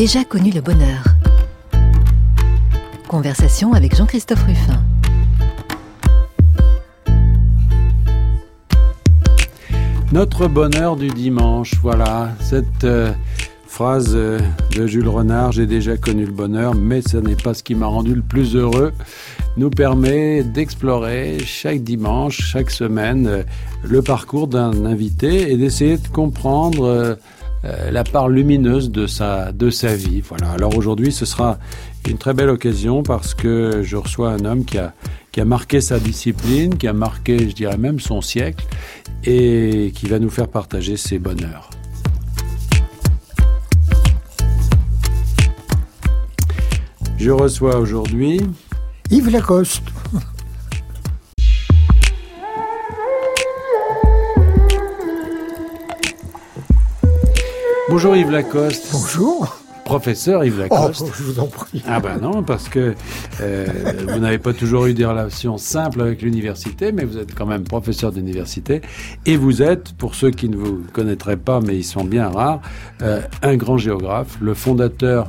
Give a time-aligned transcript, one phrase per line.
[0.00, 1.04] Déjà connu le bonheur.
[3.06, 4.82] Conversation avec Jean-Christophe Ruffin.
[10.10, 13.12] Notre bonheur du dimanche, voilà, cette euh,
[13.66, 14.38] phrase euh,
[14.74, 17.84] de Jules Renard, j'ai déjà connu le bonheur, mais ce n'est pas ce qui m'a
[17.84, 18.94] rendu le plus heureux,
[19.58, 23.42] nous permet d'explorer chaque dimanche, chaque semaine, euh,
[23.84, 27.18] le parcours d'un invité et d'essayer de comprendre
[27.62, 30.22] la part lumineuse de sa, de sa vie.
[30.22, 31.58] Voilà, alors aujourd'hui ce sera
[32.08, 34.94] une très belle occasion parce que je reçois un homme qui a,
[35.32, 38.64] qui a marqué sa discipline, qui a marqué, je dirais même, son siècle
[39.24, 41.70] et qui va nous faire partager ses bonheurs.
[47.18, 48.40] Je reçois aujourd'hui
[49.10, 49.82] Yves Lacoste.
[57.90, 58.88] Bonjour Yves Lacoste.
[58.92, 61.02] Bonjour professeur Yves Lacoste.
[61.04, 61.82] Oh, je vous en prie.
[61.88, 62.94] Ah ben non, parce que
[63.40, 63.66] euh,
[64.06, 67.64] vous n'avez pas toujours eu des relations simples avec l'université, mais vous êtes quand même
[67.64, 68.80] professeur d'université.
[69.26, 72.60] Et vous êtes, pour ceux qui ne vous connaîtraient pas, mais ils sont bien rares,
[73.02, 75.28] euh, un grand géographe, le fondateur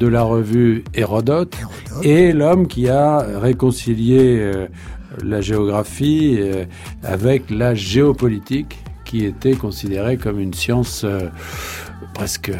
[0.00, 1.56] de la revue Hérodote,
[2.02, 4.66] et l'homme qui a réconcilié euh,
[5.22, 6.40] la géographie
[7.04, 11.04] avec la géopolitique qui était considérée comme une science
[12.14, 12.52] presque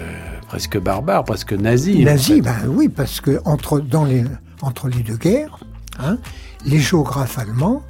[0.51, 2.03] presque barbare, presque nazi.
[2.03, 4.25] Nazi, ben oui, parce que entre, dans les,
[4.63, 5.61] entre les deux guerres,
[6.01, 6.19] hein,
[6.67, 7.85] les géographes allemands,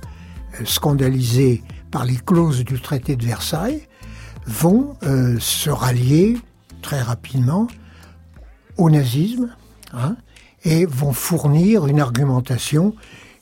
[0.60, 3.88] euh, scandalisés par les clauses du traité de Versailles,
[4.46, 6.36] vont euh, se rallier
[6.82, 7.66] très rapidement
[8.76, 9.56] au nazisme
[9.94, 10.16] hein,
[10.64, 12.94] et vont fournir une argumentation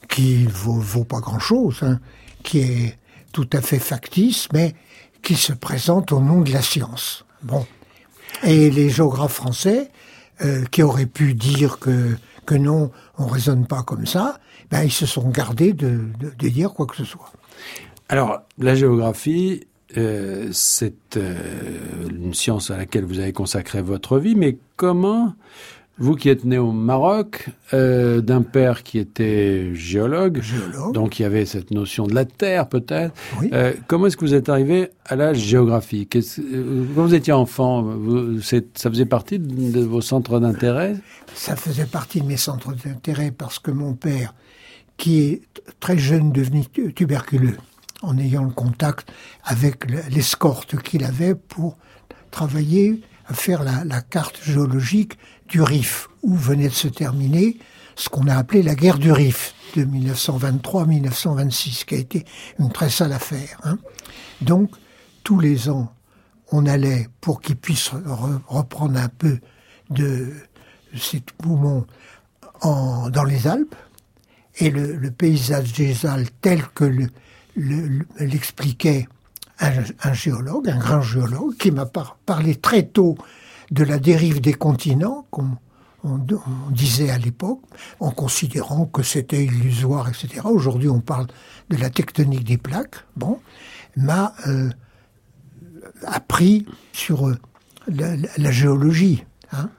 [0.08, 1.98] qui vaut, vaut pas grand-chose, hein,
[2.44, 2.98] qui est
[3.32, 4.76] tout à fait factice, mais
[5.22, 7.24] qui se présente au nom de la science.
[7.42, 7.66] Bon.
[8.44, 9.90] Et les géographes français,
[10.44, 12.16] euh, qui auraient pu dire que,
[12.46, 14.38] que non, on raisonne pas comme ça,
[14.70, 17.32] ben, ils se sont gardés de, de, dire quoi que ce soit.
[18.08, 21.34] Alors, la géographie, euh, c'est euh,
[22.08, 25.34] une science à laquelle vous avez consacré votre vie, mais comment
[25.98, 30.40] vous qui êtes né au Maroc, euh, d'un père qui était géologue,
[30.92, 33.14] donc il y avait cette notion de la terre peut-être.
[33.52, 36.08] Euh, comment est-ce que vous êtes arrivé à la géographie?
[36.14, 40.96] Euh, Quand vous étiez enfant, vous, ça faisait partie de vos centres d'intérêt?
[41.34, 44.34] Ça faisait partie de mes centres d'intérêt parce que mon père,
[44.96, 45.42] qui est
[45.80, 47.56] très jeune devenu tuberculeux,
[48.02, 49.10] en ayant le contact
[49.44, 51.76] avec l'escorte qu'il avait pour
[52.30, 57.58] travailler à faire la, la carte géologique du Rif, où venait de se terminer
[57.96, 62.24] ce qu'on a appelé la guerre du Rif de 1923-1926, qui a été
[62.58, 63.58] une très sale affaire.
[63.64, 63.78] Hein.
[64.40, 64.70] Donc,
[65.24, 65.92] tous les ans,
[66.52, 67.90] on allait, pour qu'ils puissent
[68.46, 69.38] reprendre un peu
[69.90, 70.32] de
[70.96, 71.86] ces poumons
[72.60, 73.74] en, dans les Alpes,
[74.60, 76.84] et le, paysage des Alpes tel que
[78.18, 79.06] l'expliquait
[79.60, 79.70] un,
[80.02, 83.16] un, géologue, un grand géologue, qui m'a parlé très tôt
[83.70, 85.56] de la dérive des continents, comme
[86.04, 86.18] on,
[86.70, 87.60] disait à l'époque,
[88.00, 90.42] en considérant que c'était illusoire, etc.
[90.44, 91.26] Aujourd'hui, on parle
[91.70, 93.04] de la tectonique des plaques.
[93.16, 93.38] Bon,
[93.96, 94.70] m'a euh,
[96.06, 97.36] appris sur euh,
[97.88, 99.24] la, géologie.
[99.52, 99.70] Hein.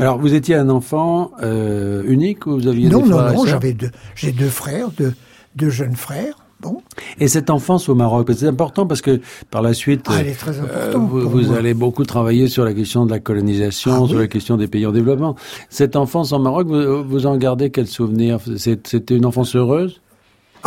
[0.00, 3.46] Alors, vous étiez un enfant euh, unique ou vous aviez non, des frères Non, non,
[3.46, 5.14] j'avais deux, j'ai deux frères, deux,
[5.54, 6.36] deux jeunes frères.
[7.18, 11.52] Et cette enfance au Maroc, c'est important parce que par la suite, ah, euh, vous,
[11.52, 14.86] allez beaucoup travailler sur la question de la colonisation, ah sur la question des pays
[14.86, 15.36] en développement.
[15.68, 18.38] Cette enfance en Maroc, vous, en gardez quel souvenir?
[18.56, 20.00] C'était une enfance heureuse?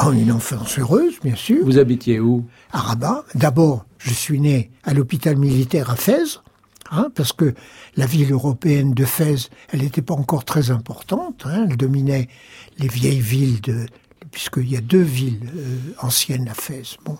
[0.03, 1.63] Oh, une enfance heureuse, bien sûr.
[1.63, 2.45] Vous habitiez où?
[2.73, 3.23] À Rabat.
[3.33, 6.41] D'abord, je suis né à l'hôpital militaire à Fès,
[6.91, 7.53] hein, parce que
[7.95, 11.43] la ville européenne de Fès, elle n'était pas encore très importante.
[11.45, 12.27] Hein, elle dominait
[12.77, 13.85] les vieilles villes de
[14.31, 16.97] puisqu'il y a deux villes euh, anciennes à Fès.
[17.03, 17.17] Bon.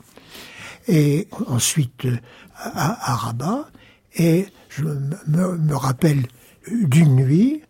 [0.88, 2.18] Et ensuite euh,
[2.58, 3.70] à, Rabat.
[4.16, 6.26] Et je me, rappelle
[6.70, 7.62] d'une nuit,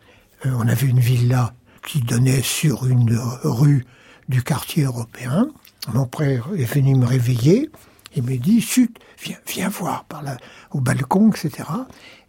[0.45, 1.53] euh, on avait une villa
[1.87, 3.85] qui donnait sur une rue
[4.29, 5.47] du quartier européen.
[5.93, 7.69] Mon père est venu me réveiller.
[8.15, 10.37] Il me dit, chut, viens, viens voir par là,
[10.71, 11.69] au balcon, etc.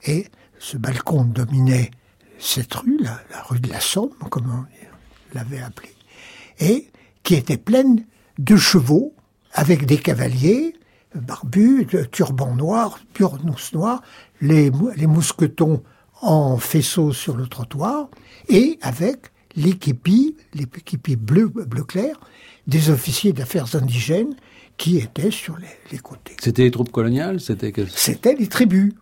[0.05, 0.27] Et
[0.59, 1.91] ce balcon dominait
[2.39, 5.95] cette rue, la, la rue de la Somme, comme on l'avait appelée.
[6.59, 6.91] Et
[7.27, 8.07] qui était pleine
[8.39, 9.13] de chevaux,
[9.53, 10.75] avec des cavaliers,
[11.13, 14.01] barbus, turbans noirs, purnous noirs,
[14.41, 15.83] les, les mousquetons
[16.23, 18.09] en faisceau sur le trottoir,
[18.49, 22.21] et avec l'équipi, l'équipi bleu, bleu clair,
[22.69, 24.37] des officiers d'affaires indigènes
[24.77, 25.57] qui étaient sur
[25.91, 26.37] les, côtés.
[26.41, 28.93] C'était les troupes coloniales C'était C'était les tribus.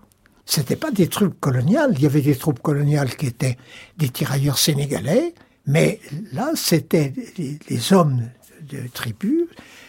[0.46, 1.92] c'était pas des troupes coloniales.
[1.96, 3.58] Il y avait des troupes coloniales qui étaient
[3.98, 5.34] des tirailleurs sénégalais,
[5.66, 6.00] mais
[6.32, 8.22] là, c'était les, hommes
[8.68, 9.44] de tribus.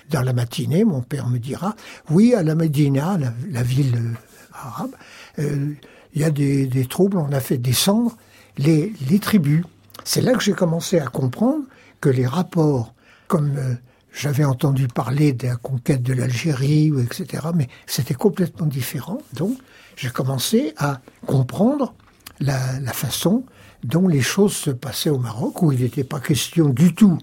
[0.10, 1.75] Dans la matinée, mon père me dira,
[2.10, 3.18] oui, à la Médina,
[3.50, 4.13] la, ville euh,
[4.54, 4.92] arabe,
[5.39, 5.74] euh,
[6.13, 8.16] il y a des, troubles, on a fait descendre
[8.57, 9.63] les, les tribus.
[10.04, 11.66] C'est là que j'ai commencé à comprendre
[12.00, 12.94] que les rapports,
[13.28, 13.74] comme euh,
[14.13, 19.18] j'avais entendu parler de la conquête de l'Algérie, etc., mais c'était complètement différent.
[19.33, 19.57] Donc,
[19.98, 21.94] j'ai commencé à comprendre
[22.39, 23.44] la, façon
[23.86, 27.18] dont les choses se passaient au Maroc, où il n'était pas question du tout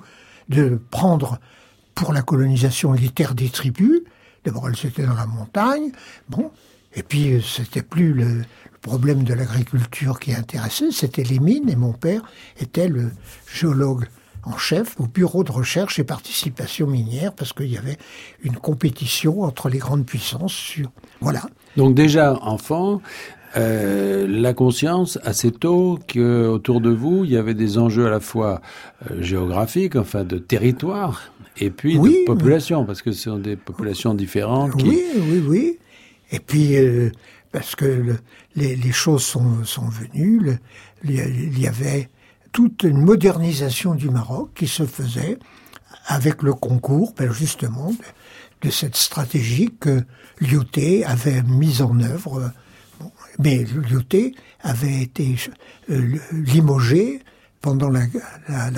[0.48, 1.38] de prendre
[1.94, 4.00] pour la colonisation les terres des tribus.
[4.44, 5.92] D'abord, elles étaient dans la montagne.
[6.28, 6.50] Bon.
[6.94, 8.42] Et puis, c'était plus le,
[8.82, 11.70] problème de l'agriculture qui intéressait, c'était les mines.
[11.70, 12.22] Et mon père
[12.60, 13.12] était le
[13.50, 14.06] géologue
[14.44, 17.96] en chef au bureau de recherche et participation minière parce qu'il y avait
[18.42, 21.42] une compétition entre les grandes puissances sur voilà.
[21.76, 23.00] Donc déjà enfant,
[23.56, 28.10] euh, la conscience assez tôt que autour de vous il y avait des enjeux à
[28.10, 28.60] la fois
[29.10, 34.14] euh, géographiques, enfin de territoire, et puis de population parce que ce sont des populations
[34.14, 34.74] différentes.
[34.82, 35.78] Oui, oui, oui.
[36.30, 37.10] Et puis euh,
[37.50, 38.16] parce que
[38.56, 40.58] les, les, choses sont, sont venues,
[41.04, 42.08] il y avait
[42.52, 45.38] toute une modernisation du Maroc qui se faisait
[46.06, 47.92] avec le concours, ben justement,
[48.62, 50.02] de, cette stratégie que
[50.40, 52.52] Lyoté avait mise en œuvre.
[53.38, 55.36] Mais Lyoté avait été
[55.90, 57.20] euh, limogé
[57.60, 58.06] pendant la,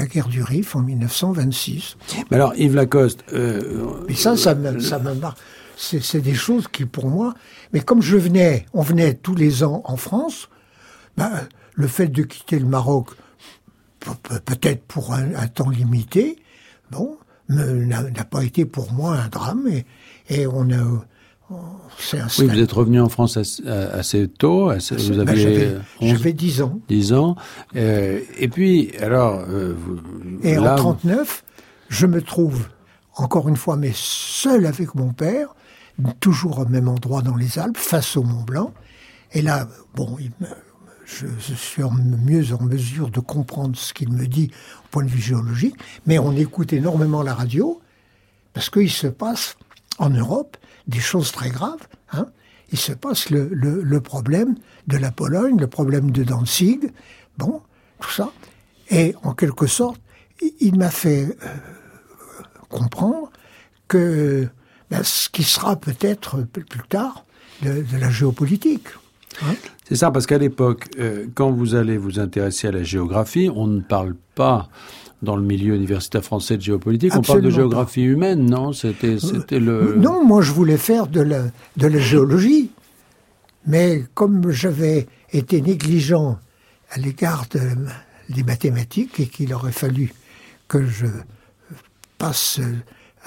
[0.06, 1.96] guerre du Rif en 1926.
[2.30, 3.24] Mais alors, Yves Lacoste...
[3.32, 5.38] Euh, mais ça, ça me, ça me marque.
[5.76, 7.34] C'est des choses qui, pour moi...
[7.72, 10.48] Mais comme je venais, on venait tous les ans en France,
[11.16, 11.30] ben,
[11.74, 13.08] le fait de quitter le Maroc
[14.44, 16.36] peut-être pour un, temps limité,
[16.90, 17.16] bon,
[17.48, 19.86] n'a pas été pour moi un drame et,
[20.28, 21.04] et on a
[22.38, 24.70] oui, vous êtes revenu en France assez, tôt.
[24.70, 26.80] vous ben, aviez j'avais 10 ans.
[26.88, 27.36] 10 ans.
[27.76, 29.44] Euh, et puis, alors...
[29.48, 29.74] Euh,
[30.42, 31.44] et en 39,
[31.88, 32.68] je me trouve,
[33.16, 35.54] encore une fois, mais seul avec mon père,
[36.20, 38.72] toujours au même endroit dans les Alpes, face au Mont Blanc.
[39.32, 40.48] Et là, bon, il me,
[41.04, 44.50] je, suis mieux en mesure de comprendre ce qu'il me dit
[44.84, 47.80] au point de vue géologique, mais on écoute énormément la radio
[48.52, 49.56] parce qu'il se passe
[49.98, 50.56] en Europe
[50.86, 51.86] des choses très graves.
[52.12, 52.26] Hein.
[52.72, 54.56] Il se passe le, le, problème
[54.86, 56.92] de la Pologne, le problème de Danzig,
[57.38, 57.62] bon,
[58.00, 58.32] tout ça.
[58.90, 60.00] Et en quelque sorte,
[60.60, 61.48] il m'a fait euh,
[62.68, 63.30] comprendre
[63.86, 64.48] que
[64.90, 67.24] ben, ce qui sera peut-être plus tard
[67.62, 68.88] de la géopolitique.
[69.84, 73.66] C'est ça, parce qu'à l'époque, euh, quand vous allez vous intéresser à la géographie, on
[73.66, 74.68] ne parle pas
[75.22, 78.72] dans le milieu universitaire français de géopolitique, on parle de géographie humaine, non?
[78.72, 79.96] C'était, c'était le.
[79.96, 81.44] Non, moi je voulais faire de la,
[81.76, 82.70] de la géologie,
[83.66, 86.38] mais comme j'avais été négligent
[86.90, 87.46] à l'égard
[88.28, 90.12] des mathématiques et qu'il aurait fallu
[90.68, 91.06] que je
[92.18, 92.60] passe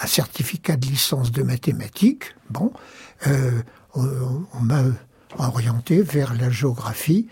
[0.01, 2.71] un certificat de licence de mathématiques, bon,
[3.25, 3.51] euh,
[3.95, 4.83] on m'a
[5.37, 7.27] orienté vers la géographie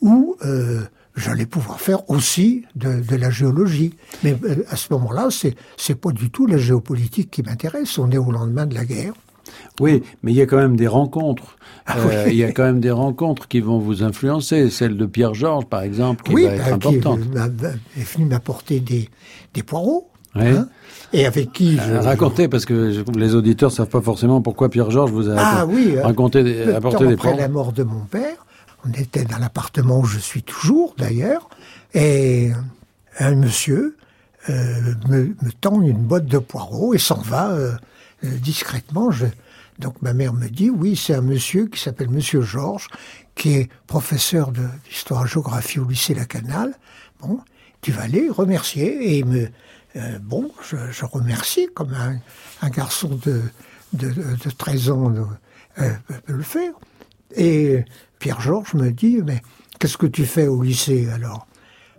[0.00, 0.82] où euh,
[1.16, 3.94] j'allais pouvoir faire aussi de, la géologie.
[4.22, 7.98] Mais euh, à ce moment-là, c'est c'est pas du tout la géopolitique qui m'intéresse.
[7.98, 9.14] On est au lendemain de la guerre.
[9.80, 11.56] Oui, mais il y a quand même des rencontres.
[11.86, 14.70] Ah euh, il y a quand même des rencontres qui vont vous influencer.
[14.70, 17.20] Celle de Pierre Georges, par exemple, qui va être bah, importante.
[17.20, 19.08] Qui est venu m'apporter des,
[19.52, 20.08] des poireaux.
[20.34, 20.66] Hein
[21.12, 21.92] et avec qui je...
[21.94, 25.94] Racontez, parce que les auditeurs savent pas forcément pourquoi Pierre Georges vous a ah, oui,
[25.96, 28.46] euh, raconté, des, apporté des Après la mort de mon père,
[28.84, 31.48] on était dans l'appartement où je suis toujours, d'ailleurs,
[31.94, 32.50] et
[33.18, 33.96] un monsieur
[34.48, 37.76] euh, me, tend une boîte de poireaux et s'en va euh,
[38.22, 39.10] discrètement.
[39.10, 39.26] Je...
[39.78, 42.88] Donc ma mère me dit, oui, c'est un monsieur qui s'appelle Monsieur Georges,
[43.34, 46.74] qui est professeur d'histoire-géographie au lycée La Canale.
[47.20, 47.40] Bon,
[47.80, 49.48] tu vas aller remercier et me
[49.96, 53.42] euh, bon, je, remercie comme un, garçon de,
[53.92, 55.12] de, 13 ans
[55.78, 55.90] euh,
[56.24, 56.72] peut le faire.
[57.36, 57.84] Et
[58.22, 59.42] Pierre-Georges me dit, mais
[59.80, 61.48] qu'est-ce que tu fais au lycée alors?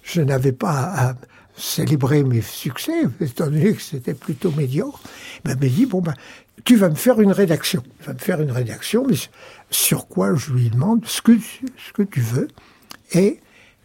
[0.03, 1.15] Je n'avais pas à
[1.53, 5.01] célébrer mes succès, étant donné que c'était plutôt médiocre.
[5.43, 6.13] Ben, il me dit, bon, ben,
[6.63, 7.83] tu vas me faire une rédaction.
[7.99, 9.17] Tu vas me faire une rédaction, mais
[9.69, 12.47] sur quoi je lui demande ce que, ce que tu veux.
[13.11, 13.41] Et,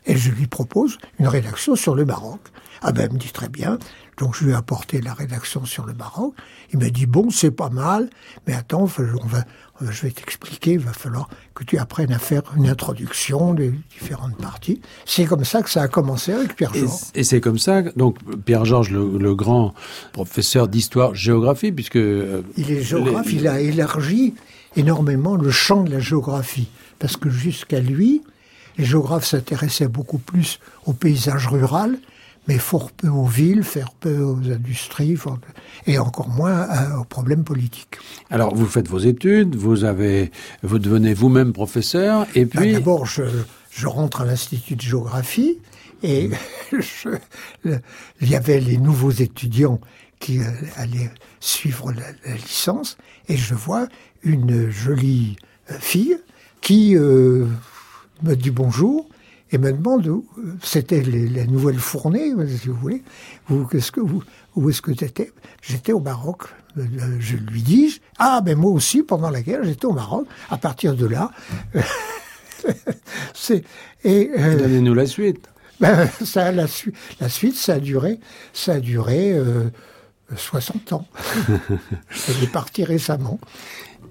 [0.07, 2.41] et je lui propose une rédaction sur le Maroc.
[2.83, 3.81] Ah ben, il me dit très bien.
[4.19, 6.35] Donc je lui ai apporté la rédaction sur le Maroc.
[6.73, 8.11] Il m'a dit bon, c'est pas mal,
[8.47, 9.45] mais attends, on va,
[9.81, 10.73] je vais t'expliquer.
[10.73, 14.81] Il va falloir que tu apprennes à faire une introduction des différentes parties.
[15.07, 17.01] C'est comme ça que ça a commencé avec Pierre Georges.
[17.15, 19.75] Et, c'est comme ça, donc Pierre Georges, le, grand
[20.13, 24.35] professeur d'histoire-géographie, puisque euh, il est géographe, il a élargi
[24.75, 26.69] énormément le champ de la géographie.
[26.99, 28.23] parce que jusqu'à lui,
[28.79, 31.99] les géographes s'intéressaient beaucoup plus au paysage rural,
[32.49, 35.17] mais fort peu aux villes, fort peu aux industries,
[35.87, 36.67] et encore moins
[36.99, 37.99] aux problèmes politiques.
[38.31, 42.73] Alors, vous faites vos études, vous avez, vous devenez vous-même professeur, et ben, puis.
[42.73, 43.23] D'abord, je,
[43.71, 45.59] je rentre à l'Institut de géographie,
[46.03, 46.31] et
[47.65, 49.81] il y avait les nouveaux étudiants
[50.19, 50.45] qui euh,
[50.77, 52.97] allaient suivre la, licence,
[53.29, 53.89] et je vois
[54.23, 55.37] une jolie
[55.71, 56.17] euh, fille
[56.61, 57.47] qui euh,
[58.23, 59.09] me dit bonjour
[59.51, 60.23] et me demande
[60.63, 63.03] c'était la nouvelle fournée, si vous voulez,
[63.51, 64.23] où, est-ce que vous,
[64.57, 64.93] où est-ce que
[65.63, 66.43] J'étais au Maroc.
[66.77, 70.27] Je lui dis, ah ben moi aussi pendant la guerre j'étais au Maroc.
[70.51, 71.31] À partir de là,
[73.35, 73.65] c'est
[74.05, 75.49] et donnez-nous la suite.
[75.81, 76.67] Ben, ça, la,
[77.21, 78.19] la, suite, ça a duré,
[78.53, 79.71] ça a duré euh,
[80.35, 81.07] 60 ans.
[81.49, 83.39] elle est partie récemment.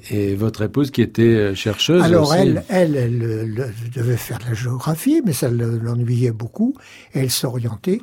[0.10, 2.40] Et votre épouse qui était euh, chercheuse Alors aussi.
[2.40, 6.76] elle, elle, elle, devait faire de la géographie, mais ça l'ennuyait beaucoup.
[7.14, 8.02] Et elle s'orientait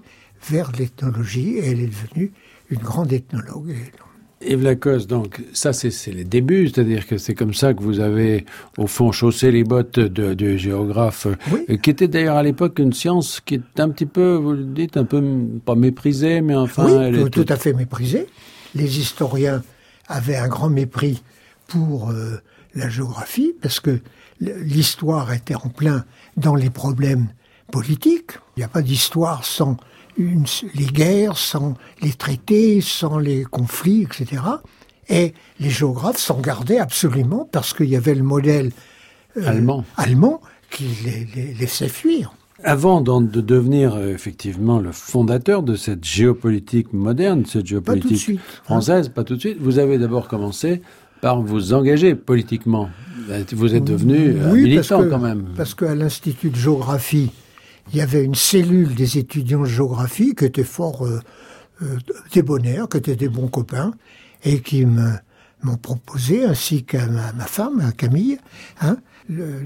[0.48, 2.32] vers l'ethnologie et elle est devenue
[2.70, 3.74] une grande ethnologue.
[4.46, 8.44] Yves Lacoste, donc ça c'est les débuts, c'est-à-dire que c'est comme ça que vous avez
[8.76, 12.92] au fond chaussé les bottes de, de géographe, euh, qui était d'ailleurs à l'époque une
[12.92, 15.22] science qui est un petit peu, vous le dites, un peu
[15.64, 16.84] pas méprisée, mais enfin...
[16.84, 18.26] Oui, elle tout, à fait méprisée.
[18.74, 19.62] Les historiens
[20.08, 21.22] avaient un grand mépris
[21.66, 22.40] pour euh,
[22.74, 24.00] la géographie, parce que
[24.40, 26.04] l'histoire était en plein
[26.36, 27.28] dans les problèmes
[27.70, 28.32] politiques.
[28.56, 29.76] Il n'y a pas d'histoire sans
[30.16, 30.44] une,
[30.74, 34.42] les guerres, sans les traités, sans les conflits, etc.
[35.08, 38.70] Et les géographes s'en gardaient absolument parce qu'il y avait le modèle
[39.36, 39.84] euh, allemand.
[39.96, 40.40] allemand
[40.70, 42.34] qui les, laissait fuir.
[42.62, 48.62] Avant de devenir euh, effectivement le fondateur de cette géopolitique moderne, cette géopolitique hein.
[48.64, 50.80] française, pas tout de suite, vous avez d'abord commencé
[51.24, 52.90] par vous engager politiquement.
[53.52, 55.46] Vous êtes devenu oui, militant quand même.
[55.56, 57.30] Parce qu'à l'Institut de géographie,
[57.90, 61.20] il y avait une cellule des étudiants de géographie qui était fort euh,
[61.80, 61.96] euh,
[62.34, 63.94] débonnaire, qui étaient des bons copains,
[64.44, 68.36] et qui m'ont proposé, ainsi qu'à ma, femme, à Camille,
[68.82, 68.98] hein,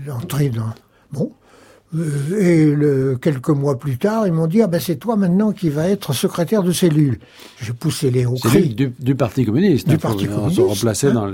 [0.07, 0.73] l'entrée dans...
[1.11, 1.48] Bon, euh,
[1.95, 5.71] et le, quelques mois plus tard, ils m'ont dit ah ben c'est toi maintenant qui
[5.71, 7.19] va être secrétaire de cellule.
[7.63, 8.75] J'ai poussé les hauts cris.
[8.75, 9.89] Du, du, Parti communiste.
[9.89, 10.57] Du hein, Parti communiste.
[10.57, 11.15] Se remplacer hein.
[11.15, 11.27] dans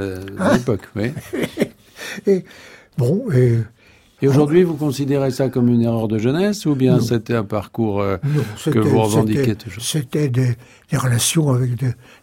[0.53, 0.89] l'époque.
[0.95, 1.13] Oui.
[2.27, 2.45] et
[2.97, 3.59] bon, et
[4.23, 8.01] et aujourd'hui, vous considérez ça comme une erreur de jeunesse ou bien c'était un parcours
[8.01, 8.17] euh,
[8.65, 9.83] que vous revendiquez toujours?
[9.83, 10.57] C'était des,
[10.93, 11.73] relations avec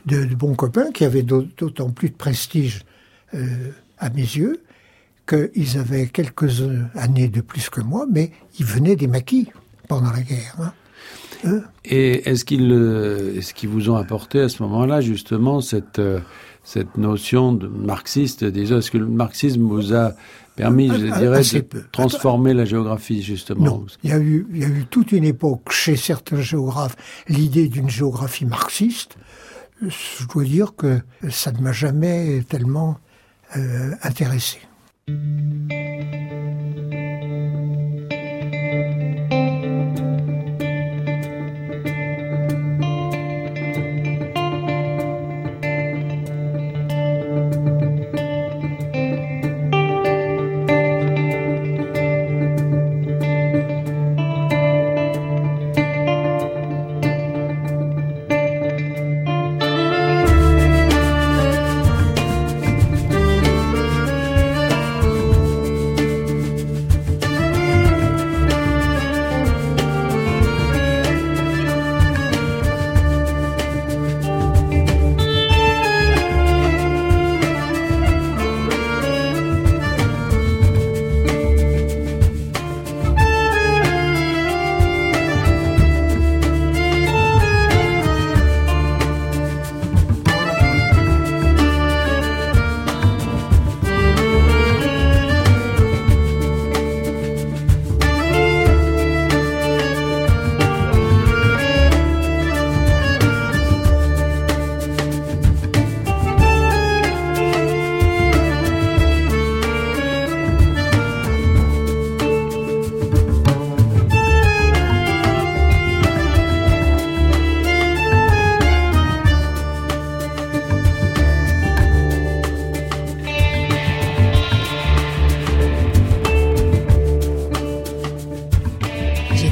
[0.08, 2.86] de, bons copains qui avaient d'autant plus de prestige
[3.36, 3.46] euh,
[4.00, 4.62] à mes yeux
[5.34, 6.62] qu'ils avaient quelques
[6.96, 9.50] années de plus que moi, mais ils venaient des maquis
[9.88, 10.56] pendant la guerre.
[10.60, 10.74] Hein.
[11.44, 11.62] Hein?
[11.86, 16.00] Et est-ce qu'ils euh, est qu'ils vous ont apporté à ce moment-là justement cette,
[16.64, 20.14] cette notion de marxiste est-ce que le marxisme vous a
[20.56, 23.64] permis, je dirais, de transformer la géographie, justement?
[23.64, 26.96] Non, il y, a eu, il y a eu toute une époque chez certains géographes
[27.28, 29.18] l'idée d'une géographie marxiste.
[29.82, 33.00] Je dois dire que ça ne m'a jamais tellement
[33.58, 34.60] euh, intéressé.
[35.12, 37.00] Música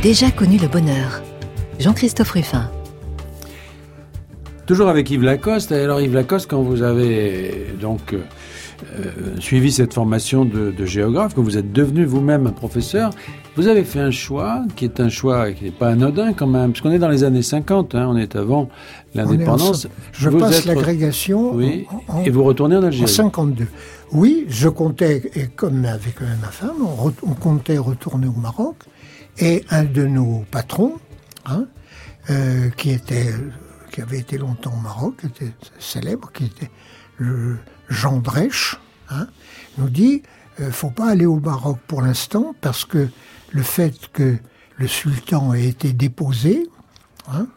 [0.09, 1.21] déjà connu le bonheur.
[1.79, 2.71] Jean-Christophe Ruffin.
[4.65, 5.71] Toujours avec Yves Lacoste.
[5.71, 11.59] Alors Yves Lacoste, quand vous avez donc euh, suivi cette formation de, géographe, que vous
[11.59, 13.11] êtes devenu vous-même un professeur,
[13.55, 16.71] vous avez fait un choix qui est un choix qui n'est pas anodin quand même,
[16.71, 18.67] puisqu'on est dans les années 50, hein, on est avant
[19.13, 19.87] l'indépendance.
[20.11, 21.53] Je passe l'agrégation.
[21.53, 21.85] Oui,
[22.25, 23.03] et vous retournez en Algérie.
[23.03, 23.67] En 52.
[24.11, 28.77] Oui, je comptais, et comme avec ma femme, on, comptait retourner au Maroc,
[29.39, 30.99] et un de nos patrons,
[31.45, 31.65] hein,
[32.29, 36.69] euh, qui avait été longtemps au Maroc, qui était célèbre, qui était
[37.89, 38.77] Jean Drèche,
[39.09, 39.27] hein,
[39.77, 40.21] nous dit
[40.59, 43.09] euh, faut pas aller au Maroc pour l'instant parce que
[43.51, 44.37] le fait que
[44.77, 46.67] le sultan ait été déposé
[47.27, 47.47] hein,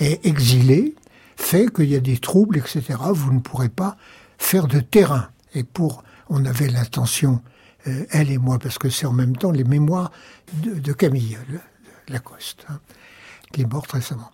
[0.00, 0.94] et exilé
[1.36, 2.98] fait qu'il y a des troubles, etc.
[3.12, 3.96] Vous ne pourrez pas
[4.38, 5.28] faire de terrain.
[5.54, 7.42] Et pour, on avait l'intention,
[7.86, 10.12] euh, elle et moi, parce que c'est en même temps les mémoires
[10.62, 11.38] de, Camille
[12.08, 12.80] Lacoste, hein,
[13.52, 14.30] qui est morte récemment.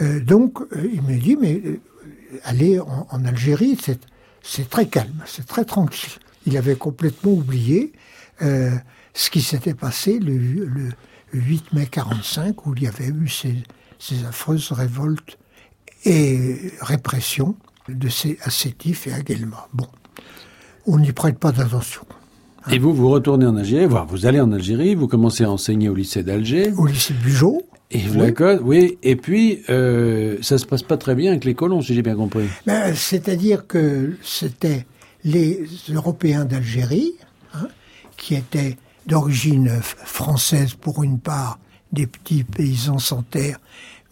[0.00, 1.62] Euh, donc, il me dit, mais
[2.44, 3.78] aller en, en Algérie,
[4.42, 6.12] c'est très calme, c'est très tranquille.
[6.46, 7.92] Il avait complètement oublié
[8.42, 8.70] euh,
[9.14, 10.90] ce qui s'était passé le,
[11.32, 15.38] 8 mai 45, où il y avait eu ces, affreuses révoltes
[16.04, 17.56] et répressions
[17.88, 19.68] de ces assétifs et Aguelma.
[19.72, 19.86] Bon,
[20.86, 22.04] on n'y prête pas d'attention.
[22.70, 25.94] Et vous, vous retournez en Algérie, vous allez en Algérie, vous commencez à enseigner au
[25.94, 26.72] lycée d'Alger.
[26.76, 27.62] Au lycée Bugeaud.
[27.90, 28.32] Et oui.
[28.62, 28.98] oui.
[29.02, 32.14] Et puis, euh, ça se passe pas très bien avec les colons, si j'ai bien
[32.14, 32.46] compris.
[32.66, 34.86] Ben, C'est-à-dire que c'était
[35.24, 37.12] les Européens d'Algérie,
[37.54, 37.68] hein,
[38.16, 41.58] qui étaient d'origine française pour une part,
[41.92, 43.58] des petits paysans sans terre,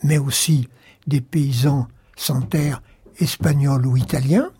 [0.03, 0.69] mais aussi
[1.07, 2.83] des paysans sans terre
[3.19, 4.51] espagnols ou italiens.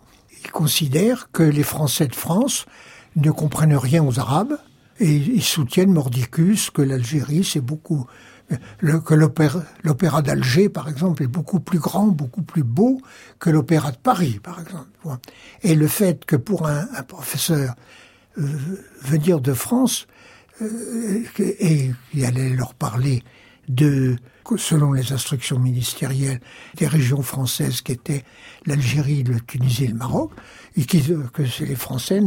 [0.43, 2.65] Ils considèrent que les Français de France
[3.15, 4.57] ne comprennent rien aux Arabes
[4.99, 8.07] et ils soutiennent Mordicus que l'Algérie c'est beaucoup
[9.05, 9.13] que
[9.83, 13.01] l'opéra d'Alger, par exemple, est beaucoup plus grand, beaucoup plus beau
[13.39, 14.89] que l'opéra de Paris, par exemple.
[15.63, 17.75] Et le fait que pour un, professeur
[18.37, 18.43] euh,
[19.01, 20.07] venir de France
[20.61, 23.23] euh, et il allait leur parler
[23.67, 24.17] de,
[24.57, 26.41] selon les instructions ministérielles,
[26.75, 28.23] des régions françaises qui étaient
[28.65, 30.31] l'Algérie, le Tunisie et le Maroc,
[30.75, 32.21] et qui, que les Français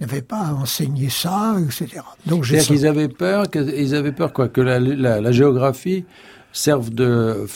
[0.00, 2.02] n'avaient pas enseigné ça, etc.
[2.26, 6.04] Donc cest qu'ils avaient peur, qu'ils avaient peur quoi, que la, la, géographie
[6.52, 7.46] serve de,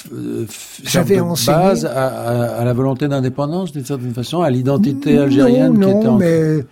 [0.85, 5.93] serve de base à, à, la volonté d'indépendance d'une certaine façon, à l'identité algérienne non,
[5.93, 6.17] qui était en...
[6.19, 6.65] mais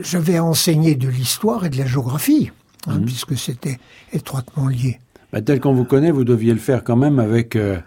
[0.00, 2.50] j'avais enseigné de l'histoire et de la géographie,
[2.86, 3.04] hein, mhm.
[3.04, 3.78] puisque c'était
[4.12, 4.98] étroitement lié.
[5.32, 7.78] Bah, tel qu'on vous connaît, vous deviez le faire quand même avec euh,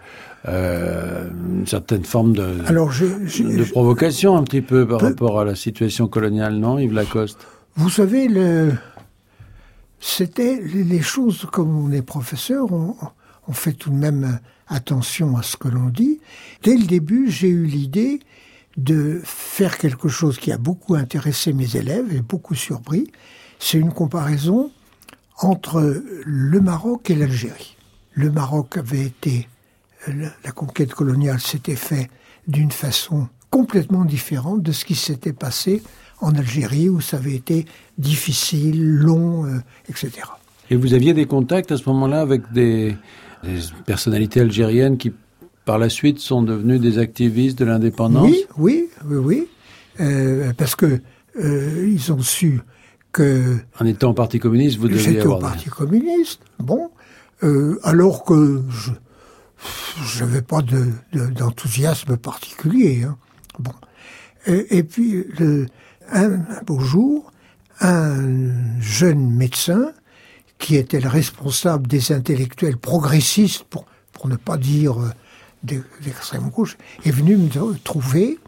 [0.48, 6.08] euh, une certaine forme de, de provocation un petit peu par rapport à la situation
[6.08, 7.46] coloniale, non, Yves Lacoste?
[7.76, 8.72] Vous savez, le,
[10.00, 12.96] c'était les choses comme on est professeur, on,
[13.48, 16.20] on fait tout de même attention à ce que l'on dit.
[16.62, 18.20] Dès le début, j'ai eu l'idée
[18.76, 23.10] de faire quelque chose qui a beaucoup intéressé mes élèves et beaucoup surpris.
[23.58, 24.70] C'est une comparaison
[25.38, 27.76] entre le Maroc et l'Algérie.
[28.12, 29.48] Le Maroc avait été
[30.08, 32.08] la conquête coloniale s'était faite
[32.48, 35.82] d'une façon complètement différente de ce qui s'était passé
[36.20, 37.66] en Algérie, où ça avait été
[37.98, 40.10] difficile, long, euh, etc.
[40.70, 42.96] Et vous aviez des contacts à ce moment-là avec des,
[43.84, 45.12] personnalités algériennes qui,
[45.64, 48.30] par la suite, sont devenues des activistes de l'indépendance?
[48.30, 49.48] Oui, oui, oui, oui.
[50.00, 51.00] Euh, parce que
[51.38, 52.60] euh, ils ont su
[53.10, 53.56] que...
[53.78, 55.20] En étant au Parti communiste, vous deviez avoir...
[55.20, 56.90] J'étais au Parti communiste, bon.
[57.82, 58.92] alors que je,
[60.04, 60.60] je n'avais pas
[61.12, 63.04] d'enthousiasme particulier.
[63.04, 63.16] Hein.
[63.58, 63.72] Bon.
[64.46, 65.24] Et, puis,
[66.10, 67.32] un, beau jour,
[67.80, 69.92] un jeune médecin,
[70.58, 75.10] qui était le responsable des intellectuels progressistes, pour, pour ne pas dire euh,
[76.02, 78.38] d'extrême gauche, est venu me trouver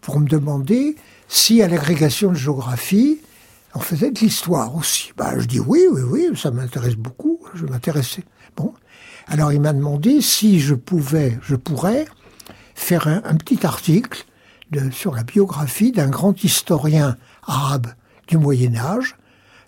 [0.00, 0.96] pour me demander
[1.28, 3.20] si à l'agrégation de géographie,
[3.74, 5.12] on faisait de l'histoire aussi.
[5.16, 8.24] Bah, je dis oui, oui, oui, ça m'intéresse beaucoup, je m'intéressais.
[8.56, 8.72] Bon.
[9.30, 12.06] Alors il m'a demandé si je pouvais, je pourrais
[12.74, 14.24] faire un, petit article
[14.90, 17.88] sur la biographie d'un grand historien arabe
[18.26, 19.16] du Moyen Âge,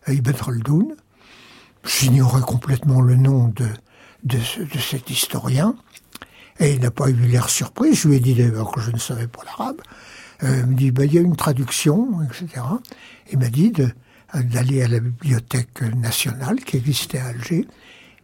[0.09, 0.96] Ibn Khaldoun.
[1.85, 4.38] J'ignorais complètement le nom de,
[4.79, 5.75] cet historien.
[6.59, 7.94] Et il n'a pas eu l'air surpris.
[7.94, 9.81] Je lui ai dit d'ailleurs que je ne savais pas l'arabe.
[10.42, 12.62] Euh, il me dit, ben, il y a une traduction, etc.
[13.33, 13.73] Il m'a dit
[14.35, 17.66] d'aller à la bibliothèque nationale qui existait à Alger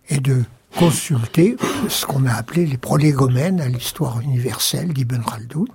[0.08, 1.56] et de consulter
[1.88, 5.68] ce qu'on a appelé les prolégomènes à l'histoire universelle d'Ibn Khaldoun.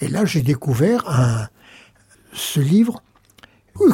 [0.00, 1.48] Et là, j'ai découvert un,
[2.32, 3.02] ce livre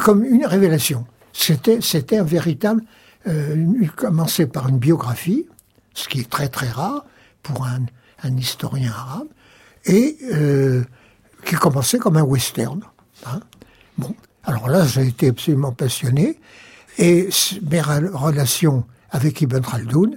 [0.03, 1.05] comme une révélation.
[1.33, 2.81] C'était, un véritable,
[3.27, 5.47] euh, il commençait par une biographie,
[5.93, 7.05] ce qui est très très rare
[7.43, 7.85] pour un,
[8.23, 9.27] un historien arabe,
[9.85, 10.83] et euh,
[11.45, 12.81] qui commençait comme un western.
[13.25, 13.39] Hein.
[13.97, 16.39] bon, alors là, j'ai été absolument passionné.
[16.97, 17.29] Et
[17.69, 20.15] mes relations avec Ibn Khaldoun,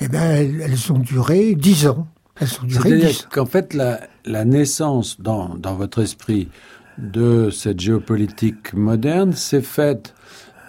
[0.00, 2.06] eh ben, elles, ont duré dix ans.
[2.40, 6.48] Elles ont duré C'est-à-dire qu'en fait, la, la naissance dans, dans votre esprit
[6.98, 10.14] de cette géopolitique moderne s'est faite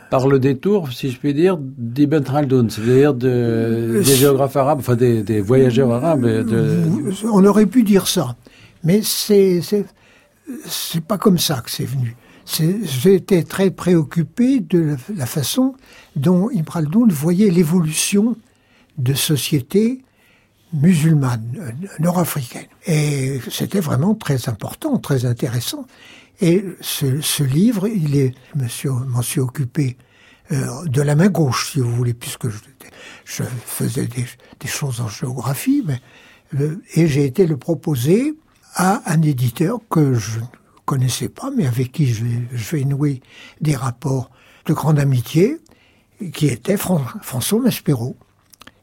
[0.09, 4.95] par le détour, si je puis dire, d'Ibn Khaldoun, c'est-à-dire de, des géographes arabes, enfin
[4.95, 6.25] des, des voyageurs arabes.
[6.25, 6.83] De...
[7.31, 8.35] On aurait pu dire ça,
[8.83, 9.61] mais c'est
[10.65, 12.15] c'est pas comme ça que c'est venu.
[13.05, 15.75] Été très préoccupé de la façon
[16.17, 18.35] dont Ibn Khaldoun voyait l'évolution
[19.01, 20.03] de sociétés
[20.73, 22.67] musulmanes, euh, nord-africaines.
[22.85, 25.85] Et c'était vraiment très important, très intéressant.
[26.39, 29.97] Et ce, livre, il est, monsieur, m'en suis occupé
[30.51, 32.57] euh, de la main gauche, si vous voulez, puisque je,
[33.25, 34.25] je faisais des,
[34.67, 36.01] choses en géographie, mais,
[36.59, 38.35] euh, et j'ai été le proposer
[38.75, 40.45] à un éditeur que je ne
[40.85, 43.21] connaissais pas, mais avec qui je, je vais nouer
[43.59, 44.31] des rapports
[44.65, 45.59] de grande amitié,
[46.33, 48.15] qui était François Maspero.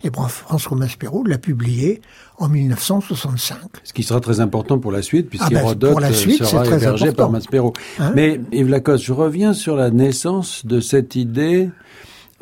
[0.05, 2.01] Et François Maspero l'a publié
[2.39, 3.59] en 1965.
[3.83, 7.73] Ce qui sera très important pour la suite, puisqu'Hérodote ah ben, sera hébergé par Maspero.
[7.99, 11.71] Hein Mais Yves Lacoste, je reviens sur la naissance de cette idée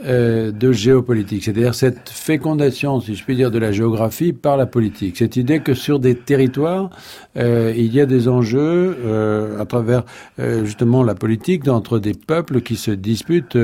[0.04, 4.66] euh, de géopolitique, c'est-à-dire cette fécondation, si je puis dire, de la géographie par la
[4.66, 5.16] politique.
[5.16, 6.90] Cette idée que sur des territoires,
[7.38, 10.04] euh, il y a des enjeux euh, à travers
[10.36, 13.56] justement la politique entre des peuples qui se disputent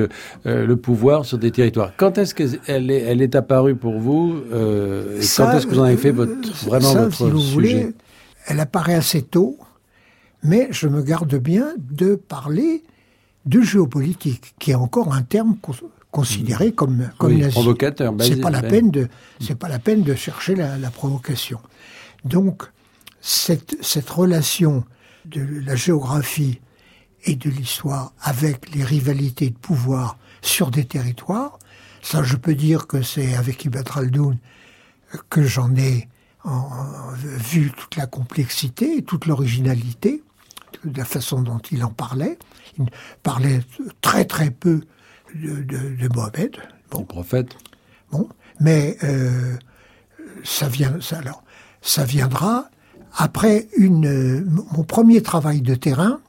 [0.45, 1.93] le pouvoir sur des territoires.
[1.99, 5.85] Quand est-ce qu'elle est, elle est apparue pour vous et Quand est-ce que vous en
[5.85, 6.33] avez fait votre,
[6.65, 7.53] vraiment votre si vous sujet?
[7.53, 7.87] voulez,
[8.47, 9.59] Elle apparaît assez tôt,
[10.43, 12.83] mais je me garde bien de parler
[13.45, 15.57] de géopolitique, qui est encore un terme
[16.13, 18.15] considéré comme comme oui, provocateur.
[18.21, 19.09] C'est pas la peine de
[19.41, 21.61] c'est pas la peine de chercher la, la provocation.
[22.25, 22.63] Donc
[23.21, 24.85] cette cette relation
[25.25, 26.61] de la géographie
[27.25, 31.59] et de l'histoire avec les rivalités de pouvoir sur des territoires,
[32.03, 34.39] ça je peux dire que c'est avec Ibn Khaldoun
[35.31, 36.09] que j'en ai
[36.45, 40.23] en, vu toute la complexité et toute l'originalité
[40.85, 42.39] de la façon dont il en parlait.
[42.79, 42.87] Il
[43.23, 43.61] parlait
[44.01, 44.83] très très peu
[45.35, 46.57] de, de, de Mohamed.
[46.91, 47.05] Bon.
[47.05, 47.57] Prophète.
[48.11, 48.29] Bon,
[48.61, 49.57] mais euh,
[50.45, 51.43] ça vient, ça, alors,
[51.81, 52.69] ça viendra
[53.15, 56.21] après une, euh, mon premier travail de terrain.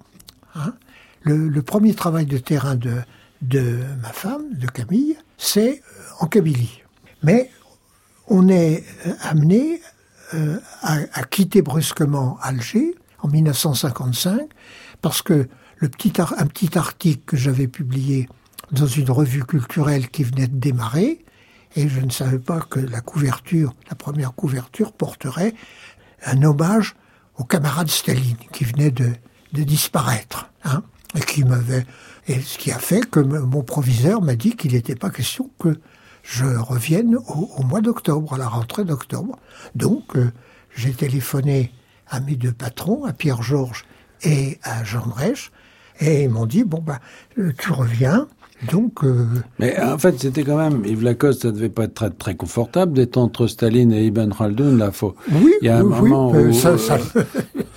[0.55, 0.73] Hein,
[1.21, 3.01] le, le, premier travail de terrain de,
[3.41, 6.81] de ma femme, de Camille, c'est euh, en Kabylie.
[7.23, 7.49] Mais
[8.27, 8.83] on est
[9.21, 9.81] amené
[10.33, 14.49] euh, à, à, quitter brusquement Alger en 1955
[15.01, 18.27] parce que le petit, un petit article que j'avais publié
[18.73, 21.23] dans une revue culturelle qui venait de démarrer,
[21.75, 25.53] et je ne savais pas que la couverture, la première couverture, porterait
[26.25, 26.95] un hommage
[27.37, 29.13] au camarade Staline qui venait de,
[29.53, 30.83] disparaître, hein,
[31.15, 31.85] et qui m'avait,
[32.27, 35.79] et ce qui a fait que mon proviseur m'a dit qu'il n'était pas question que
[36.23, 39.37] je revienne au, mois d'octobre, à la rentrée d'octobre.
[39.75, 40.31] Donc, euh,
[40.75, 41.71] j'ai téléphoné
[42.07, 43.85] à mes deux patrons, à Pierre Georges
[44.23, 45.51] et à Jean Drèche,
[45.99, 46.83] et ils m'ont dit bon
[47.37, 48.27] euh, tu reviens,
[48.71, 49.25] donc, euh...
[49.59, 52.93] Mais en fait, c'était quand même, Yves Lacoste, ça devait pas être très, très confortable
[52.93, 56.31] d'être entre Staline et Ibn Khaldoun, là, faut, oui, il y a un oui, moment
[56.31, 56.97] oui, où, ça, ça...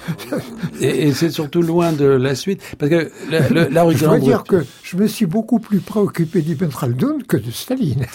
[0.81, 4.19] et, et c'est surtout loin de la suite, parce que la, la, la Je dois
[4.19, 8.07] dire que je me suis beaucoup plus préoccupé d'Ibn Khaldoun que de Staline.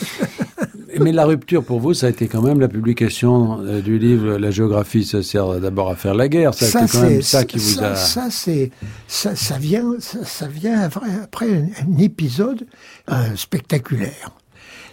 [1.00, 4.38] Mais la rupture pour vous, ça a été quand même la publication euh, du livre
[4.38, 6.54] La géographie se sert d'abord à faire la guerre.
[6.54, 7.96] Ça, ça quand même ça qui vous ça, a.
[7.96, 8.72] Ça, c'est
[9.08, 12.61] ça, ça vient ça, ça, vient après un, un épisode
[13.10, 14.32] euh, spectaculaire.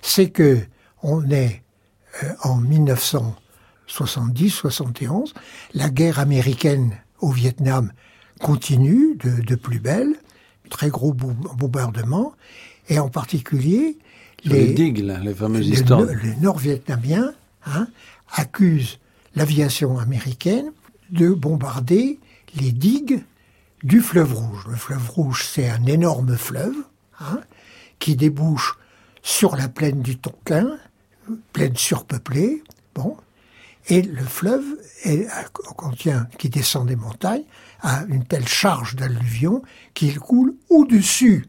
[0.02, 0.58] C'est que
[1.02, 1.62] on est
[2.22, 2.60] euh, en
[3.88, 5.32] 1970-71,
[5.74, 7.92] la guerre américaine au Vietnam
[8.40, 10.14] continue de, de plus belle,
[10.70, 12.32] très gros bombardements,
[12.88, 13.98] et en particulier
[14.44, 16.06] les, les, digues, là, les fameuses histoires.
[16.22, 17.32] Les Nord-Vietnamiens
[17.66, 17.88] hein,
[18.30, 18.98] accusent
[19.34, 20.72] l'aviation américaine
[21.10, 22.18] de bombarder
[22.54, 23.24] les digues
[23.82, 24.64] du fleuve Rouge.
[24.68, 26.76] Le fleuve Rouge, c'est un énorme fleuve
[27.20, 27.40] hein,
[27.98, 28.78] qui débouche
[29.22, 30.78] sur la plaine du Tonkin,
[31.52, 32.62] plaine surpeuplée.
[32.94, 33.16] Bon,
[33.88, 34.64] et le fleuve
[35.76, 37.44] contient, qui descend des montagnes,
[37.80, 39.62] a une telle charge d'alluvion
[39.94, 41.46] qu'il coule au-dessus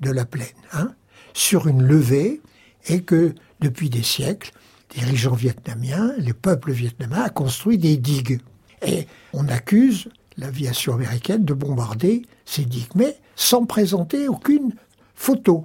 [0.00, 0.46] de la plaine.
[0.72, 0.94] Hein
[1.32, 2.40] sur une levée
[2.86, 4.52] et que depuis des siècles,
[4.94, 8.40] les dirigeants vietnamiens, les peuples vietnamiens, ont construit des digues.
[8.82, 14.74] Et on accuse l'aviation américaine de bombarder ces digues, mais sans présenter aucune
[15.14, 15.64] photo.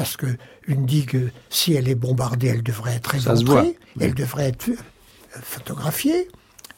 [0.00, 0.28] Parce que
[0.66, 4.70] une digue, si elle est bombardée, elle devrait être éventrée, elle devrait être
[5.42, 6.26] photographiée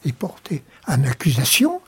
[0.03, 1.79] et portée en accusation.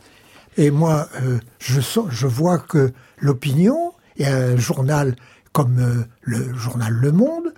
[0.55, 5.17] Et moi, euh, je, vois que l'opinion et un journal
[5.51, 7.53] comme euh, le journal Le Monde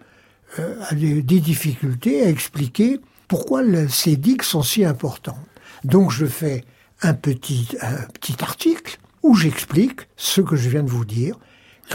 [0.58, 5.38] euh, a des, des, difficultés à expliquer pourquoi le, ces digues sont si importantes.
[5.84, 6.66] Donc je fais
[7.04, 11.38] un petit, un petit article où j'explique ce que je viens de vous dire.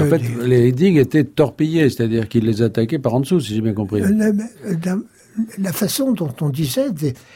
[0.01, 0.47] En fait, des...
[0.47, 4.01] les digues étaient torpillées, c'est-à-dire qu'ils les attaquaient par en dessous, si j'ai bien compris.
[4.01, 4.97] La, la,
[5.59, 6.87] la, façon dont on disait,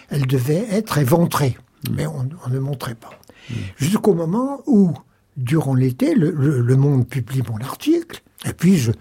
[0.08, 1.56] elle devait être éventrée,
[1.88, 1.94] mmh.
[1.94, 3.10] mais on, on, ne montrait pas.
[3.50, 3.54] Mmh.
[3.76, 4.92] Jusqu'au moment où,
[5.36, 8.92] durant l'été, le, le, le, Monde publie mon article, et puis je,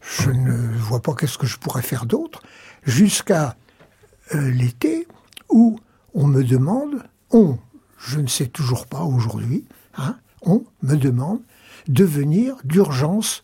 [0.00, 2.42] je ne vois pas qu'est-ce que je pourrais faire d'autre,
[2.84, 3.56] jusqu'à
[4.34, 5.08] euh, l'été
[5.48, 5.78] où
[6.14, 7.58] on me demande, on,
[7.98, 9.64] je ne sais toujours pas aujourd'hui,
[9.96, 11.40] hein, on me demande
[11.88, 13.42] de venir d'urgence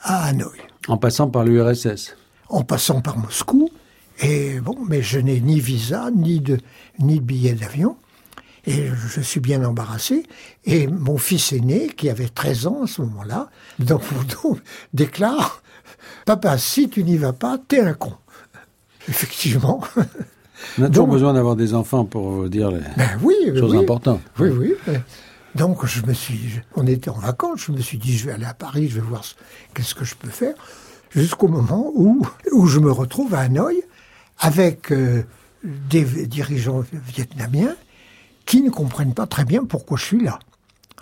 [0.00, 0.58] à Hanoï.
[0.88, 2.16] En passant par l'URSS
[2.48, 3.70] En passant par Moscou.
[4.22, 6.58] Et bon, mais je n'ai ni visa, ni de,
[6.98, 7.96] ni de billet d'avion.
[8.66, 10.24] Et je suis bien embarrassé.
[10.64, 14.58] Et mon fils aîné, qui avait 13 ans à ce moment-là, dans mon dos,
[14.92, 15.62] déclare
[16.26, 18.12] Papa, si tu n'y vas pas, t'es un con.
[19.08, 19.80] Effectivement.
[20.78, 23.78] On a toujours Donc, besoin d'avoir des enfants pour dire les ben oui, choses oui,
[23.78, 24.20] importantes.
[24.38, 24.74] Oui, oui.
[25.54, 28.44] Donc je me suis, on était en vacances, je me suis dit je vais aller
[28.44, 29.24] à Paris, je vais voir
[29.74, 30.54] qu'est-ce que je peux faire,
[31.10, 33.82] jusqu'au moment où où je me retrouve à Hanoï
[34.38, 35.24] avec euh,
[35.64, 37.76] des dirigeants vietnamiens
[38.46, 40.38] qui ne comprennent pas très bien pourquoi je suis là.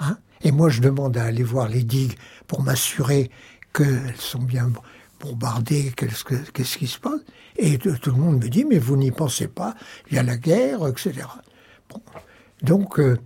[0.01, 3.31] Hein Et moi je demande à aller voir les digues pour m'assurer
[3.75, 4.73] qu'elles sont bien
[5.21, 7.21] bombardées, qu'est-ce qu qui se passe.
[7.57, 9.75] Et tout, le monde me dit mais vous n'y pensez pas,
[10.11, 11.27] il y a la guerre, etc.
[12.63, 13.19] Donc euh,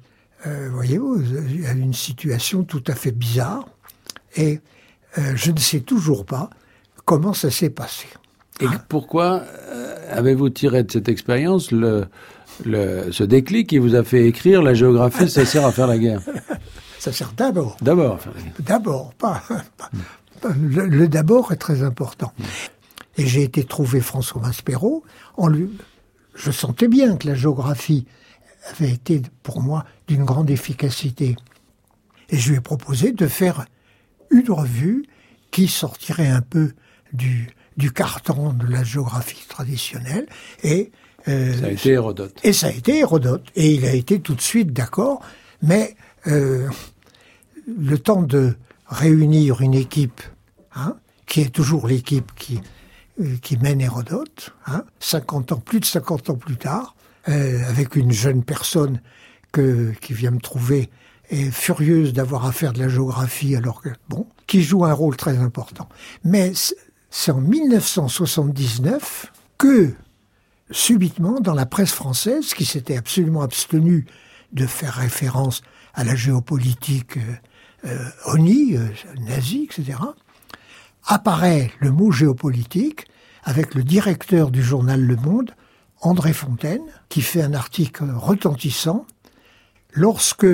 [0.47, 3.67] euh, voyez-vous, il y a une situation tout à fait bizarre
[4.37, 4.61] et
[5.19, 6.51] euh, je ne sais toujours pas
[7.05, 8.07] comment ça s'est passé.
[8.61, 12.07] Et hein pourquoi euh, avez-vous tiré de cette expérience le,
[12.65, 15.99] le, ce déclic qui vous a fait écrire la géographie, ça sert à faire la
[15.99, 16.23] guerre?
[16.99, 17.77] Ça sert d'abord.
[17.83, 18.21] D'abord.
[18.61, 19.43] D'abord, pas,
[19.77, 19.91] pas,
[20.57, 22.33] Le, le d'abord est très important.
[23.17, 25.05] Et j'ai été trouver François Maspero.
[25.37, 25.71] En lui,
[26.35, 28.07] je sentais bien que la géographie
[28.71, 31.37] avait été pour moi d'une grande efficacité.
[32.31, 33.65] Et je lui ai proposé de faire
[34.31, 35.05] une revue
[35.51, 36.73] qui sortirait un peu
[37.13, 40.27] du, du carton de la géographie traditionnelle
[40.63, 40.91] et
[41.29, 42.35] euh, ça a été Hérodote.
[42.43, 43.47] Et ça a été Hérodote.
[43.55, 45.21] Et il a été tout de suite d'accord,
[45.63, 45.97] mais
[46.27, 46.69] euh,
[47.67, 48.55] le temps de
[48.87, 50.21] réunir une équipe,
[50.75, 50.97] hein,
[51.27, 52.61] qui est toujours l'équipe qui,
[53.21, 56.95] euh, qui mène Hérodote, hein, 50 ans, plus de 50 ans plus tard,
[57.29, 59.01] euh, avec une jeune personne
[59.53, 60.91] que, qui vient me trouver
[61.31, 65.17] et furieuse d'avoir à faire de la géographie alors que bon, qui joue un rôle
[65.17, 65.89] très important.
[66.25, 66.53] Mais
[67.11, 69.95] c'est en 1979 que
[70.73, 74.07] subitement dans la presse française, qui s'était absolument abstenue
[74.53, 75.63] de faire référence
[75.95, 77.35] à la géopolitique euh,
[77.87, 78.89] euh, ONI, euh,
[79.21, 79.99] nazie, etc.,
[81.05, 83.07] apparaît le mot géopolitique
[83.45, 85.53] avec le directeur du journal Le Monde,
[86.03, 89.07] André Fontaine, qui fait un article retentissant
[89.93, 90.47] lorsque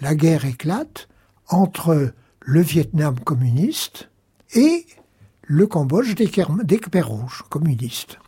[0.00, 1.08] la guerre éclate
[1.48, 4.10] entre le Vietnam communiste
[4.54, 4.84] et
[5.42, 8.18] le Cambodge des, rouges communistes.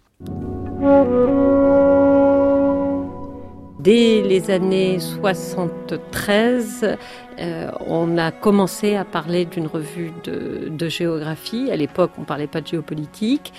[3.81, 6.97] Dès les années 73,
[7.39, 11.71] euh, on a commencé à parler d'une revue de, de, géographie.
[11.71, 13.53] À l'époque, on ne parlait pas de géopolitique.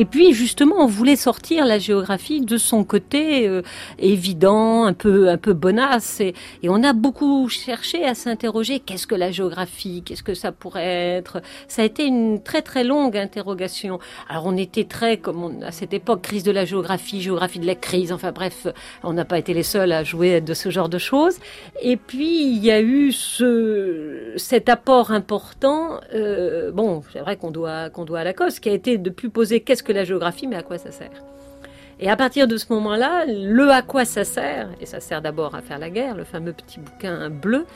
[0.00, 3.62] Et puis justement, on voulait sortir la géographie de son côté euh,
[3.98, 6.20] évident, un peu un peu bonasse.
[6.20, 10.52] Et, et on a beaucoup cherché à s'interroger qu'est-ce que la géographie, qu'est-ce que ça
[10.52, 11.42] pourrait être?
[11.66, 13.98] Ça a été une très très longue interrogation.
[14.28, 17.66] Alors on était très comme on, à cette époque crise de la géographie, géographie de
[17.66, 18.12] la crise.
[18.12, 18.68] Enfin bref,
[19.02, 21.38] on n'a pas été les seuls à jouer de ce genre de choses.
[21.82, 25.98] Et puis il y a eu ce cet apport important.
[26.14, 29.10] Euh, bon, c'est vrai qu'on doit qu'on doit à la cause, qui a été de
[29.10, 31.24] plus poser qu'est-ce que la géographie, mais à quoi ça sert?
[32.00, 35.56] Et à partir de ce moment-là, le à quoi ça sert, et ça sert d'abord
[35.56, 37.66] à faire la guerre, le fameux petit bouquin bleu,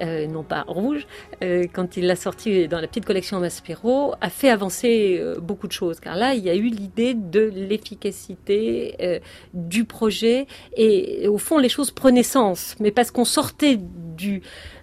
[0.00, 1.06] euh, non pas rouge,
[1.42, 5.66] euh, quand il l'a sorti dans la petite collection Maspero, a fait avancer euh, beaucoup
[5.66, 5.98] de choses.
[5.98, 9.20] Car là, il y a eu l'idée de l'efficacité
[9.52, 13.78] du projet, et, et, au fond, les choses prenaient sens, mais parce qu'on sortait
[14.16, 14.42] du,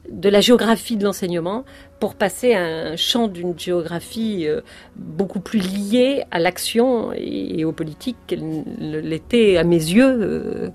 [0.10, 1.66] de la géographie de l'enseignement
[2.00, 4.62] pour passer à un champ d'une géographie euh,
[4.96, 10.70] beaucoup plus liée à l'action et, aux politiques qu'elle l'était à mes yeux euh,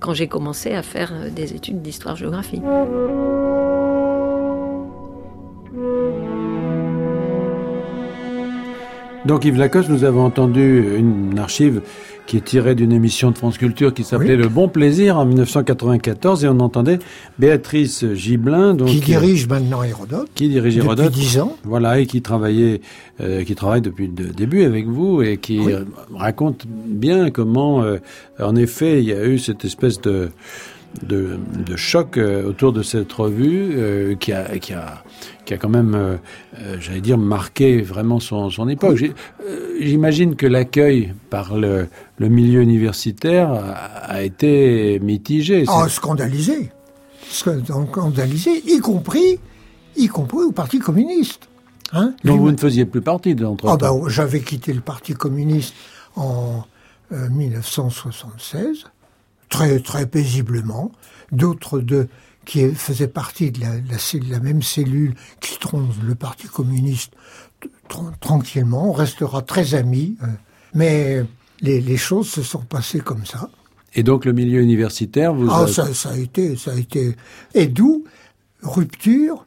[0.00, 2.60] quand j'ai commencé à faire des études d'histoire-géographie.
[9.26, 11.80] Donc Yves Lacoste, nous avons entendu une archive
[12.26, 16.44] qui est tirée d'une émission de France Culture qui s'appelait Le Bon Plaisir en 1994
[16.44, 17.00] et on entendait
[17.38, 21.56] Béatrice Gibelin donc qui dirige maintenant Hérodote qui dirige Hérodote depuis 10 ans.
[21.64, 22.80] voilà et qui travaillait
[23.20, 25.84] euh, qui travaille depuis le début avec vous et qui euh,
[26.14, 27.98] raconte bien comment euh,
[28.40, 30.30] en effet il y a eu cette espèce de
[31.02, 35.02] de, de choc euh, autour de cette revue euh, qui, a, qui, a,
[35.44, 36.16] qui a quand même, euh,
[36.80, 39.02] j'allais dire, marqué vraiment son, son époque.
[39.80, 43.72] J'imagine que l'accueil par le, le, milieu universitaire a,
[44.12, 45.64] a été mitigé.
[45.68, 46.70] Ah, scandalisé.
[47.28, 49.40] Scandalisé, y compris,
[49.96, 51.48] y compris au Parti communiste.
[51.92, 55.14] Hein Donc vous ne faisiez plus partie de l'entreprise ah ben, J'avais quitté le Parti
[55.14, 55.74] communiste
[56.16, 56.64] en
[57.10, 58.86] 1976
[59.48, 60.92] très très paisiblement,
[61.32, 62.08] d'autres de
[62.44, 63.98] qui faisaient partie de la, la,
[64.30, 67.12] la, même cellule qui tronche le Parti communiste
[68.20, 68.90] tranquillement.
[68.90, 70.26] On restera très amis, euh,
[70.72, 71.24] mais
[71.60, 73.50] les, les, choses se sont passées comme ça.
[73.94, 77.16] Et donc le milieu universitaire, vous ah, ça, ça, a été, ça a été,
[77.54, 78.04] et d'où
[78.62, 79.44] rupture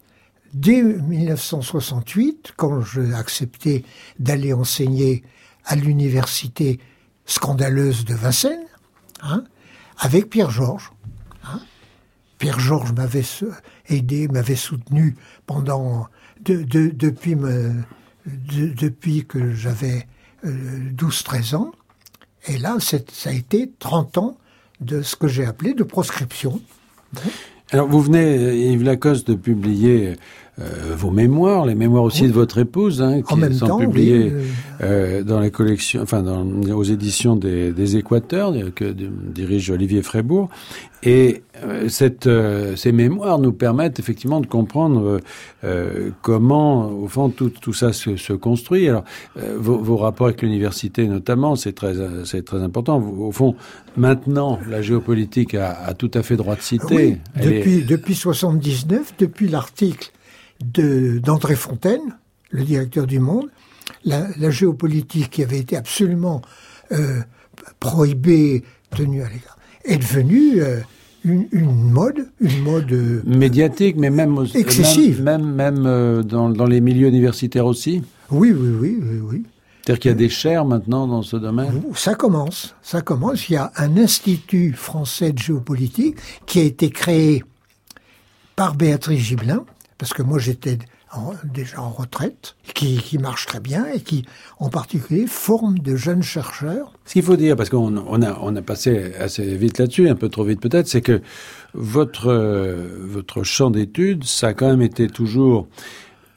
[0.53, 3.85] dès 1968, quand j'ai accepté
[4.17, 5.23] d'aller enseigner
[5.65, 6.79] à l'université
[7.25, 8.65] scandaleuse de Vincennes.
[9.21, 9.43] Hein,
[9.99, 10.91] avec Pierre Georges.
[11.43, 11.59] Hein.
[12.37, 13.23] Pierre Georges m'avait
[13.87, 16.07] aidé, m'avait soutenu pendant
[16.41, 17.35] de, de, depuis,
[18.25, 20.07] depuis que j'avais
[20.45, 21.71] 12-13 euh, ans.
[22.47, 22.97] Et là, ça
[23.29, 24.37] a été 30 ans
[24.79, 26.61] de ce que j'ai appelé de proscription.
[27.71, 30.15] Alors, vous venez, Yves Lacoste, de publier
[30.59, 34.33] euh, vos mémoires, les mémoires aussi de votre épouse, hein, qui sont publiées
[34.81, 40.49] euh, dans la collection, enfin dans, aux éditions des, des Équateurs que dirige Olivier Frébourg.
[41.01, 45.21] Et euh, cette, euh, ces mémoires nous permettent effectivement de comprendre
[46.21, 48.89] comment, au fond, tout, tout ça se, se construit.
[48.89, 49.03] Alors,
[49.57, 51.93] vos, vos, rapports avec l'université, notamment, c'est très,
[52.25, 53.01] c'est très important.
[53.01, 53.55] Au fond,
[53.95, 56.95] maintenant, la géopolitique a, a tout à fait droit de citer.
[56.95, 57.81] Oui, depuis, est...
[57.81, 60.11] depuis 79, depuis l'article
[60.61, 62.17] d'André Fontaine,
[62.49, 63.49] le directeur du Monde,
[64.03, 66.41] la, la, géopolitique qui avait été absolument
[66.91, 67.19] euh,
[67.79, 68.63] prohibée,
[68.95, 70.79] tenue à l'égard, est devenue euh,
[71.23, 76.65] une, une, mode, une mode euh, médiatique, mais même excessive, même même, même dans, dans,
[76.65, 78.03] les milieux universitaires aussi.
[78.31, 79.19] Oui, oui, oui, oui.
[79.21, 79.43] oui.
[79.89, 83.49] C'est-à-dire qu'il y a des chaires maintenant dans ce domaine Ça commence, ça commence.
[83.49, 87.43] Il y a un institut français de géopolitique qui a été créé
[88.55, 89.65] par Béatrice Gibelin,
[89.99, 90.79] parce que moi j'étais
[91.43, 94.25] déjà en retraite, qui, qui, marche très bien et qui,
[94.59, 96.93] en particulier, forme de jeunes chercheurs.
[97.05, 100.43] Ce qu'il faut dire, parce qu'on on a, passé assez vite là-dessus, un peu trop
[100.43, 101.21] vite peut-être, c'est que
[101.73, 102.31] votre,
[103.01, 105.67] votre champ d'études, ça a quand même été toujours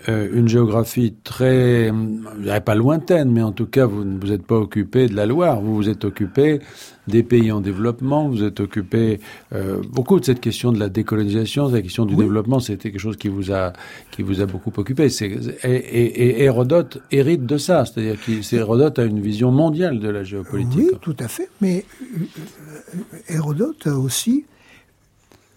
[0.09, 4.33] euh, une géographie très, je dirais pas lointaine, mais en tout cas, vous ne vous
[4.33, 6.61] êtes pas occupé de la Loire, vous vous êtes occupé
[7.09, 9.21] des pays en développement, vous êtes occupé
[9.53, 12.25] euh, beaucoup de cette question de la décolonisation, de la question du oui.
[12.25, 13.73] développement, c'était quelque chose qui vous a
[14.11, 15.09] qui vous a beaucoup occupé.
[15.21, 15.27] Et,
[15.65, 20.91] et, et, Hérodote hérite de ça, c'est-à-dire qu'Hérodote a une vision mondiale de la géopolitique.
[20.93, 24.47] Oui, tout à fait, mais euh, Hérodote a aussi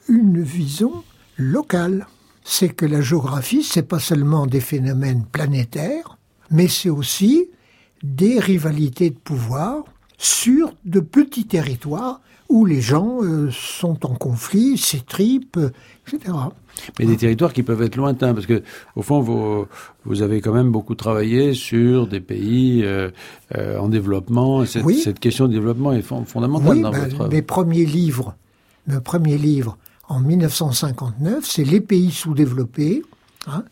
[0.07, 1.03] une vision
[1.37, 2.07] locale
[2.47, 6.17] c'est que la géographie, c'est pas seulement des phénomènes planétaires,
[6.51, 7.49] mais c'est aussi
[8.03, 9.83] des rivalités de pouvoir
[10.19, 15.59] sur de petits territoires où les gens euh, sont en conflit, s'étripent,
[16.07, 16.33] etc.
[16.99, 18.61] Mais des territoires qui peuvent être lointains, parce que
[18.95, 19.65] au fond, vous,
[20.05, 23.09] vous avez quand même beaucoup travaillé sur des pays euh,
[23.57, 24.63] euh, en développement.
[24.65, 24.99] Cette, oui.
[25.03, 27.27] cette, question de développement est fondamentale oui, dans ben, votre.
[27.29, 28.35] Mes premiers livres,
[28.85, 33.03] mes premiers livres en 1959, c'est les pays sous-développés,
[33.47, 33.63] hein,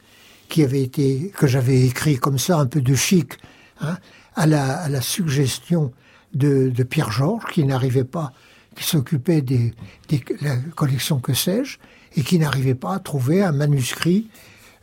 [0.49, 3.33] qui avait été, que j'avais écrit comme ça, un peu de chic,
[3.81, 3.97] hein,
[4.35, 5.91] à, la, à, la, suggestion
[6.33, 8.33] de, de Pierre Georges, qui n'arrivait pas,
[8.75, 9.73] qui s'occupait des,
[10.09, 11.77] des la collection que sais-je,
[12.15, 14.27] et qui n'arrivait pas à trouver un manuscrit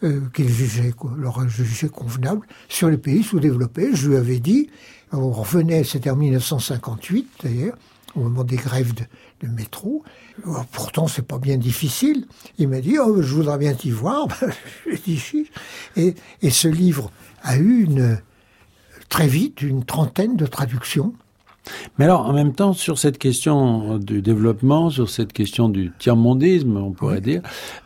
[0.02, 3.90] euh, qu'il jugeait, leur jugeait convenable sur les pays sous-développés.
[3.94, 4.70] Je lui avais dit,
[5.12, 7.76] on revenait, c'était en 1958 d'ailleurs,
[8.14, 9.04] au moment des grèves de,
[9.40, 10.02] de métro.
[10.72, 12.26] Pourtant, c'est pas bien difficile.
[12.58, 14.28] Il m'a dit, oh, je voudrais bien t'y voir.
[14.86, 15.50] J'ai dit,
[15.96, 17.10] et, et ce livre
[17.42, 18.18] a eu une,
[19.08, 21.12] très vite une trentaine de traductions.
[21.98, 26.76] Mais alors, en même temps, sur cette question du développement, sur cette question du tiers-mondisme,
[26.76, 27.20] on pourrait oui.
[27.20, 27.42] dire,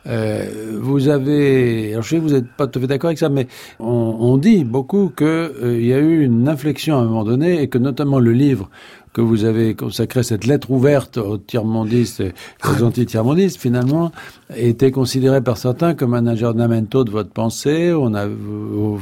[0.07, 3.19] euh, vous avez, alors je sais que vous n'êtes pas tout à fait d'accord avec
[3.19, 3.49] ça, mais
[3.81, 7.63] on, on dit beaucoup qu'il euh, y a eu une inflexion à un moment donné
[7.63, 8.71] et que notamment le livre
[9.15, 12.23] que vous avez consacré cette lettre ouverte aux tiers-mondistes
[12.69, 14.11] aux anti-tiers-mondistes, finalement,
[14.55, 18.27] était considéré par certains comme un aggiornamento de votre pensée, on a,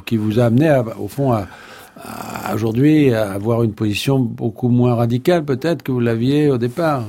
[0.04, 1.48] qui vous a amené, à, au fond, à,
[2.54, 7.04] aujourd'hui avoir une position beaucoup moins radicale peut-être que vous l'aviez au départ.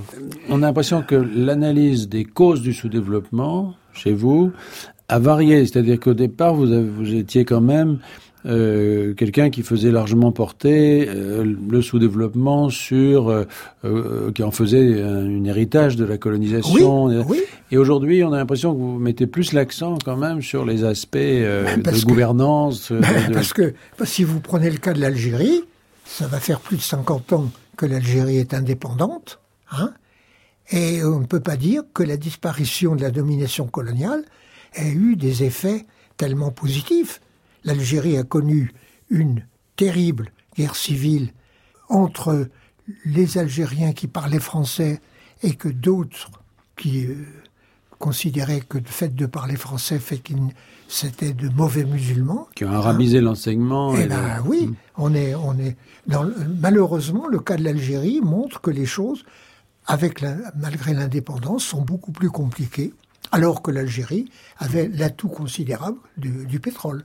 [0.49, 4.51] On a l'impression que l'analyse des causes du sous-développement chez vous
[5.09, 7.99] a varié, c'est-à-dire qu'au départ vous, vous étiez quand même
[8.45, 15.43] euh, quelqu'un qui faisait largement porter euh, le sous-développement sur, euh, qui en faisait un,
[15.45, 17.05] héritage de la colonisation.
[17.27, 17.41] Oui,
[17.71, 21.17] Et aujourd'hui, on a l'impression que vous mettez plus l'accent quand même sur les aspects
[21.17, 22.91] de gouvernance.
[22.91, 23.73] Ben, parce que
[24.03, 25.63] si vous prenez le cas de l'Algérie,
[26.05, 29.39] ça va faire plus de 50 ans que l'Algérie est indépendante,
[29.71, 29.93] hein,
[30.71, 34.23] et on ne peut pas dire que la disparition de la domination coloniale
[34.75, 35.85] ait eu des effets
[36.17, 37.21] tellement positifs
[37.63, 38.71] l'Algérie a connu
[39.09, 39.45] une
[39.75, 41.31] terrible guerre civile
[41.89, 42.47] entre
[43.05, 44.99] les Algériens qui parlaient français
[45.41, 46.29] et que d'autres
[46.75, 47.25] qui euh,
[47.99, 50.49] considéraient que le fait de parler français fait qu'ils
[50.87, 52.47] c'était de mauvais musulmans.
[52.55, 53.95] Qui ont arabisé l'enseignement.
[53.95, 54.75] Eh ben oui, mm.
[54.97, 55.75] on est, on est.
[56.61, 59.23] malheureusement, le cas de l'Algérie montre que les choses,
[59.87, 60.23] avec
[60.55, 62.93] malgré l'indépendance, sont beaucoup plus compliquées
[63.31, 64.25] alors que l'Algérie
[64.59, 67.03] avait l'atout considérable du, pétrole.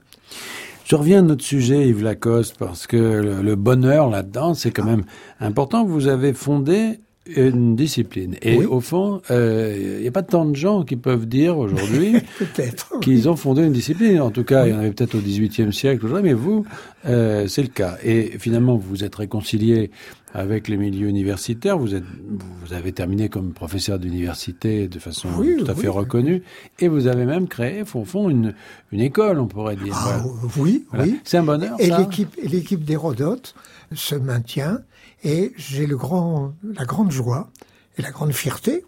[0.85, 5.03] Je reviens à notre sujet, Yves Lacoste, parce que le, bonheur là-dedans, c'est quand même
[5.39, 5.85] important.
[5.85, 6.99] Vous avez fondé
[7.35, 8.35] une discipline.
[8.41, 12.15] Et au fond, il euh, n'y a pas tant de gens qui peuvent dire aujourd'hui
[13.01, 14.19] qu'ils ont fondé une discipline.
[14.21, 16.65] En tout cas, il y en avait peut-être au XVIIIe siècle, mais vous,
[17.05, 17.97] euh, c'est le cas.
[18.03, 19.91] Et finalement, vous vous êtes réconcilié
[20.33, 21.77] avec les milieux universitaires.
[21.77, 26.43] Vous, êtes, vous avez terminé comme professeur d'université de façon tout à fait reconnue.
[26.79, 28.53] Et vous avez même créé, au fond, une,
[28.91, 29.95] une école, on pourrait dire.
[29.95, 30.21] Ah,
[30.57, 31.19] Oui, oui.
[31.23, 33.55] C'est un bonheur, Et l'équipe, l'équipe d'Hérodote
[33.93, 34.79] se maintient.
[35.23, 37.49] Et j'ai le grand, la grande joie
[37.97, 38.85] et la grande fierté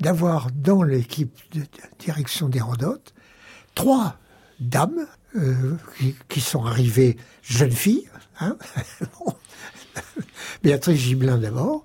[0.00, 1.62] d'avoir dans l'équipe de
[1.98, 3.14] direction d'Hérodote
[3.74, 4.18] trois
[4.60, 5.06] dames
[5.36, 5.76] euh,
[6.28, 8.08] qui, sont arrivées jeunes filles.
[8.40, 8.56] Hein
[10.62, 11.84] Béatrice Gibelin d'abord,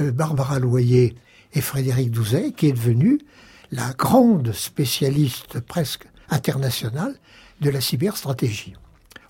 [0.00, 1.14] euh, Barbara Loyer
[1.54, 3.18] et Frédéric Douzet, qui est devenue
[3.70, 7.14] la grande spécialiste presque internationale
[7.60, 8.74] de la cyberstratégie,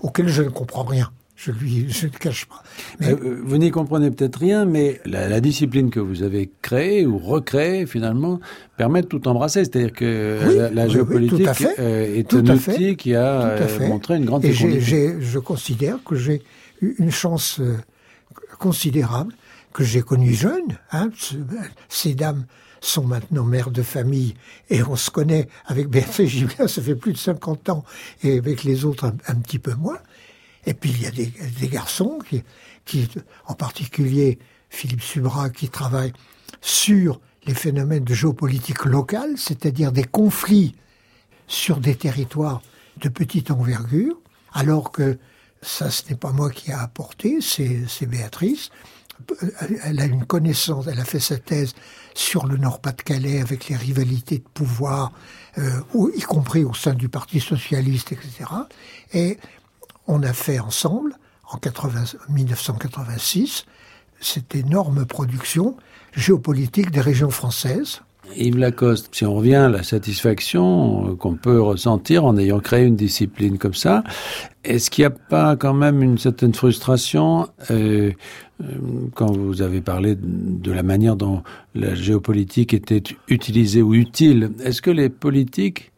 [0.00, 1.10] auquel je ne comprends rien.
[1.34, 2.62] Je lui, je ne cache pas.
[3.00, 3.10] Mais...
[3.10, 7.86] Euh, vous n'y comprenez peut-être rien, mais la, discipline que vous avez créée ou recréée
[7.86, 8.38] finalement
[8.76, 9.64] permet de tout embrasser.
[9.64, 11.48] C'est-à-dire que la, géopolitique
[11.80, 16.42] euh, est un outil qui a euh, montré une grande Et je considère que j'ai
[16.80, 17.60] eu une chance
[18.62, 19.34] considérable,
[19.72, 20.78] que j'ai connue jeune.
[20.92, 21.10] Hein,
[21.88, 22.46] ces dames
[22.80, 24.34] sont maintenant mères de famille
[24.70, 27.84] et on se connaît avec Béatrice Gibelin, ça fait plus de 50 ans,
[28.22, 29.98] et avec les autres un petit peu moins.
[30.64, 32.44] Et puis il y a des, des garçons qui,
[32.84, 33.08] qui,
[33.46, 34.38] en particulier
[34.70, 36.12] Philippe Subra, qui travaille
[36.60, 40.76] sur les phénomènes de géopolitique locale, c'est-à-dire des conflits
[41.48, 42.62] sur des territoires
[42.98, 44.16] de petite envergure,
[44.52, 45.18] alors que
[45.62, 48.70] ça, ce n'est pas moi qui a apporté, c'est Béatrice.
[49.84, 51.74] Elle a une connaissance, elle a fait sa thèse
[52.14, 55.12] sur le Nord-Pas-de-Calais avec les rivalités de pouvoir,
[55.58, 55.80] euh,
[56.16, 58.50] y compris au sein du Parti socialiste, etc.
[59.12, 59.38] Et
[60.08, 61.16] on a fait ensemble,
[61.48, 61.58] en
[62.28, 63.66] 1986,
[64.20, 65.76] cette énorme production
[66.14, 68.00] géopolitique des régions françaises.
[68.36, 72.84] Yves Lacoste, si on revient à la satisfaction euh, qu'on peut ressentir en ayant créé
[72.84, 74.02] une discipline comme ça,
[74.64, 78.12] est-ce qu'il n'y a pas quand même une certaine frustration euh,
[78.62, 78.64] euh,
[79.14, 81.42] quand vous avez parlé de la manière dont
[81.74, 84.52] la géopolitique était utilisée ou utile?
[84.64, 85.92] Est-ce que les politiques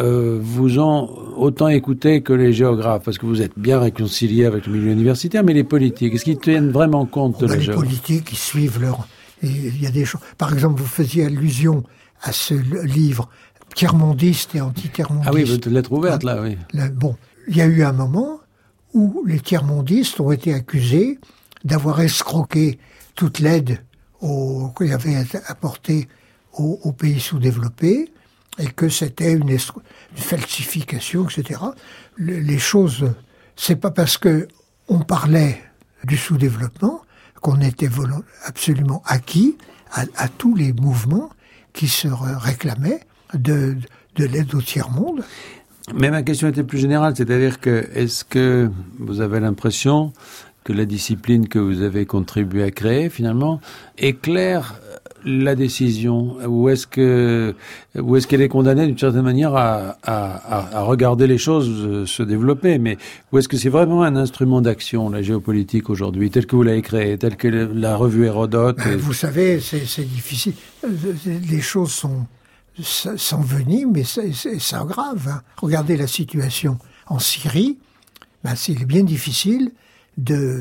[0.00, 3.04] euh, vous ont autant écouté que les géographes?
[3.04, 6.38] Parce que vous êtes bien réconcilié avec le milieu universitaire, mais les politiques, est-ce qu'ils
[6.38, 9.06] tiennent vraiment compte de la Les politiques, ils suivent leur...
[9.42, 10.20] Il y a des choses...
[10.38, 11.84] Par exemple, vous faisiez allusion
[12.22, 13.28] à ce livre
[13.74, 15.28] tiers-mondiste et anti-tiers-mondiste.
[15.30, 16.56] Ah oui, votre lettre ouverte, là, oui.
[16.92, 17.16] bon,
[17.48, 18.40] il y a eu un moment
[18.92, 21.18] où les tiers-mondistes ont été accusés
[21.64, 22.78] d'avoir escroqué
[23.14, 23.82] toute l'aide
[24.20, 26.08] qu'ils avaient apportée
[26.54, 28.10] aux pays sous-développés
[28.58, 29.58] et que c'était une,
[30.14, 31.60] falsification, etc.
[32.16, 33.12] les choses,
[33.56, 34.48] c'est pas parce que
[34.88, 35.62] on parlait
[36.04, 37.02] du sous-développement
[37.44, 37.90] qu'on était
[38.46, 39.58] absolument acquis
[39.92, 41.28] à, tous les mouvements
[41.74, 43.00] qui se réclamaient
[43.34, 43.76] de,
[44.16, 45.22] de l'aide au tiers-monde.
[45.94, 50.14] Mais ma question était plus générale, c'est-à-dire que est-ce que vous avez l'impression
[50.64, 53.60] que la discipline que vous avez contribué à créer, finalement,
[53.98, 54.80] éclaire
[55.24, 57.54] la décision Ou est-ce que
[57.94, 62.98] est-ce qu'elle est condamnée d'une certaine manière à, regarder les choses euh, se développer Mais
[63.32, 66.82] ou est-ce que c'est vraiment un instrument d'action, la géopolitique aujourd'hui, tel que vous l'avez
[66.82, 70.54] créé, tel que la revue Hérodote Vous savez, c'est difficile.
[71.50, 72.26] Les choses sont
[72.82, 74.32] s'enveniment, mais c'est
[74.86, 75.28] grave.
[75.28, 75.42] Hein.
[75.58, 77.78] Regardez la situation en Syrie.
[78.42, 79.70] ben, c'est bien difficile
[80.18, 80.60] de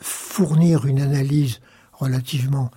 [0.00, 1.60] fournir une analyse
[1.92, 2.70] relativement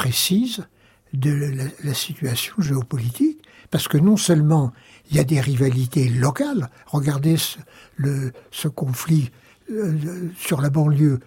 [0.00, 0.66] précise
[1.12, 1.52] de
[1.84, 4.72] la, situation géopolitique, parce que non seulement
[5.10, 7.58] il y a des rivalités locales, regardez ce,
[7.96, 9.30] le, ce conflit
[9.70, 11.20] euh, sur la banlieue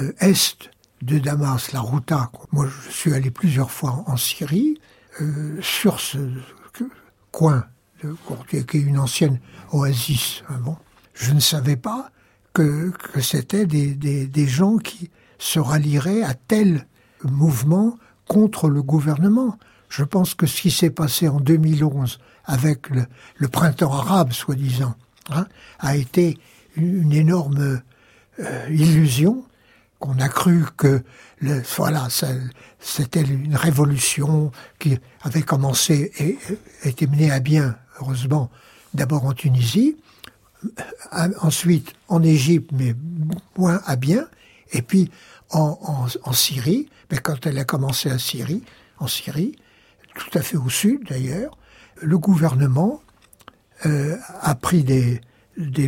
[0.00, 0.70] euh, est
[1.02, 2.30] de Damas, la Routa.
[2.52, 4.78] Moi, je suis allé plusieurs fois en Syrie,
[5.20, 6.18] euh, sur ce
[7.32, 7.64] coin
[8.04, 8.14] de,
[8.46, 9.40] qui est une ancienne
[9.72, 10.44] oasis.
[10.48, 10.76] Hein, bon,
[11.14, 12.12] je ne savais pas
[12.52, 16.86] que, que c'était des, des, des gens qui se rallieraient à tel
[17.24, 17.96] mouvement
[18.30, 19.58] contre le gouvernement.
[19.88, 24.94] Je pense que ce qui s'est passé en 2011 avec le, printemps arabe, soi-disant,
[25.30, 25.48] hein,
[25.80, 26.38] a été
[26.76, 27.80] une énorme
[28.38, 29.44] euh, illusion
[29.98, 31.02] qu'on a cru que
[31.40, 32.06] le, voilà,
[32.78, 36.38] c'était une révolution qui avait commencé et
[36.88, 38.48] été menée à bien, heureusement,
[38.94, 39.96] d'abord en Tunisie,
[40.64, 42.94] euh, ensuite en Égypte, mais
[43.58, 44.28] moins à bien,
[44.72, 45.10] et puis
[45.50, 48.62] en, Syrie, mais quand elle a commencé à Syrie,
[48.98, 49.56] en Syrie,
[50.14, 51.56] tout à fait au sud d'ailleurs,
[52.00, 53.02] le gouvernement
[53.86, 55.20] euh, a pris des,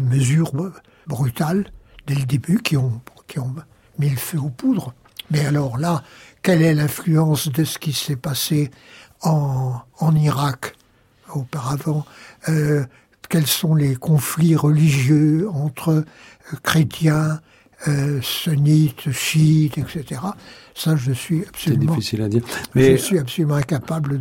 [0.00, 0.52] mesures
[1.06, 1.66] brutales
[2.06, 3.00] dès le début qui ont,
[3.98, 4.94] mis le feu aux poudres.
[5.30, 6.02] Mais alors là,
[6.42, 8.70] quelle est l'influence de ce qui s'est passé
[9.22, 10.74] en, en Irak
[11.34, 12.04] auparavant
[12.48, 12.84] euh,
[13.28, 16.04] Quels sont les conflits religieux entre euh,
[16.62, 17.40] chrétiens,
[17.88, 20.20] euh, sunnites, chiites, etc.
[20.74, 21.94] Ça, je suis absolument.
[21.94, 22.42] difficile à dire.
[22.74, 24.20] Mais je suis absolument incapable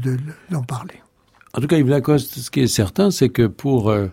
[0.49, 0.95] d'en parler.
[1.53, 4.07] En tout cas, Yves Lacoste, ce qui est certain, c'est que pour euh,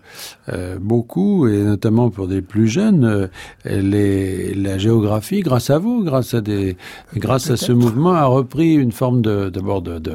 [0.49, 3.29] euh, beaucoup, et notamment pour des plus jeunes, euh,
[3.65, 6.77] les, la géographie, grâce à vous, grâce à des,
[7.15, 10.15] grâce à ce mouvement, a repris une forme de, d'abord de, de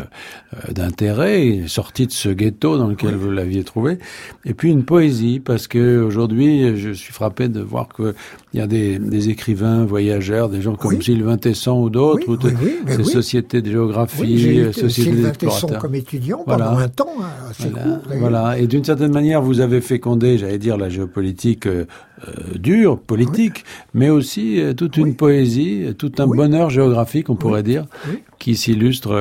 [0.70, 4.00] d'intérêt, sortie de ce ghetto dans lequel vous l'aviez trouvé,
[4.44, 8.14] et puis une poésie, parce que aujourd'hui, je suis frappé de voir que
[8.54, 12.38] il y a des, des écrivains, voyageurs, des gens comme Sylvain Tesson ou d'autres, ou
[12.88, 15.80] ces sociétés de géographie, sociétés d'explorateurs.
[15.80, 17.13] comme étudiant pendant un temps
[18.18, 21.86] voilà, et d'une certaine manière, vous avez fécondé, j'allais dire, la géopolitique euh,
[22.28, 27.64] euh, dure, politique, mais aussi euh, toute une poésie, tout un bonheur géographique, on pourrait
[27.64, 27.86] dire,
[28.40, 29.14] qui s'illustre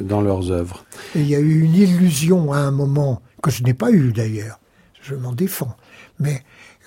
[0.00, 0.84] dans leurs œuvres.
[1.14, 4.58] il y a eu une illusion à un moment, que je n'ai pas eu d'ailleurs,
[5.00, 5.76] je m'en défends,
[6.18, 6.42] mais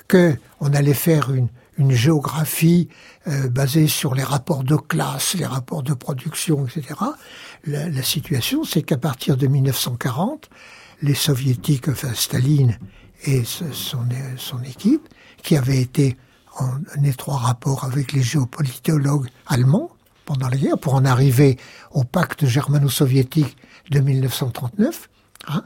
[0.08, 1.48] que on allait faire une,
[1.78, 2.88] une géographie
[3.26, 6.96] basée sur les rapports de classe, les rapports de production, etc
[7.68, 10.50] la, la situation, c'est qu'à partir de 1940,
[11.02, 12.78] les soviétiques, enfin Staline
[13.26, 14.06] et son,
[14.38, 15.08] son équipe,
[15.42, 16.18] qui avaient été
[16.58, 19.92] en étroit rapport avec les géopolitologues allemands
[20.26, 21.58] pendant la guerre, pour en arriver
[21.92, 23.58] au pacte germano-soviétique
[23.92, 25.10] de 1939,
[25.48, 25.64] hein,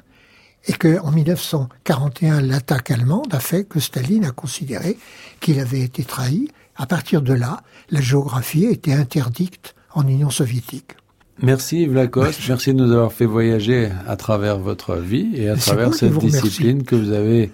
[0.68, 4.98] et que en 1941, l'attaque allemande a fait que Staline a considéré
[5.40, 6.50] qu'il avait été trahi.
[6.76, 10.96] À partir de là, la géographie était interdite en Union soviétique.
[11.42, 15.56] Merci Yves Lacoste, merci de nous avoir fait voyager à travers votre vie et à
[15.56, 17.50] travers cette discipline que vous avez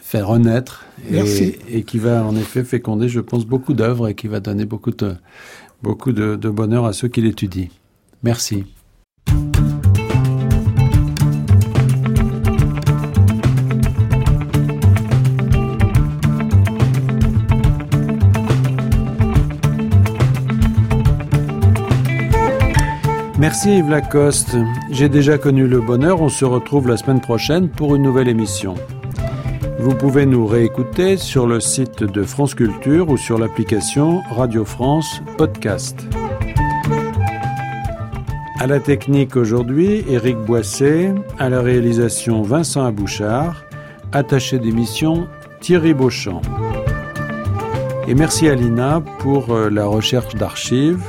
[0.00, 4.40] fait renaître et, qui va en effet féconder, je pense, beaucoup d'œuvres et qui va
[4.40, 5.16] donner beaucoup de,
[5.82, 7.68] beaucoup de bonheur à ceux qui l'étudient.
[8.22, 8.64] Merci.
[23.44, 24.56] Merci Yves Lacoste.
[24.90, 26.22] J'ai déjà connu le bonheur.
[26.22, 28.74] On se retrouve la semaine prochaine pour une nouvelle émission.
[29.78, 35.20] Vous pouvez nous réécouter sur le site de France Culture ou sur l'application Radio France
[35.36, 36.06] Podcast.
[38.60, 43.62] À la technique aujourd'hui, Éric Boisset, à la réalisation Vincent Abouchard,
[44.12, 45.28] attaché d'émission
[45.60, 46.40] Thierry Beauchamp.
[48.08, 51.02] Et merci à Lina pour euh, la recherche d'archives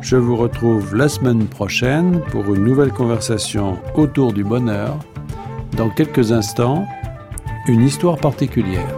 [0.00, 4.98] je vous retrouve la semaine prochaine pour une nouvelle conversation autour du bonheur.
[5.76, 6.86] Dans quelques instants,
[7.66, 8.97] une histoire particulière.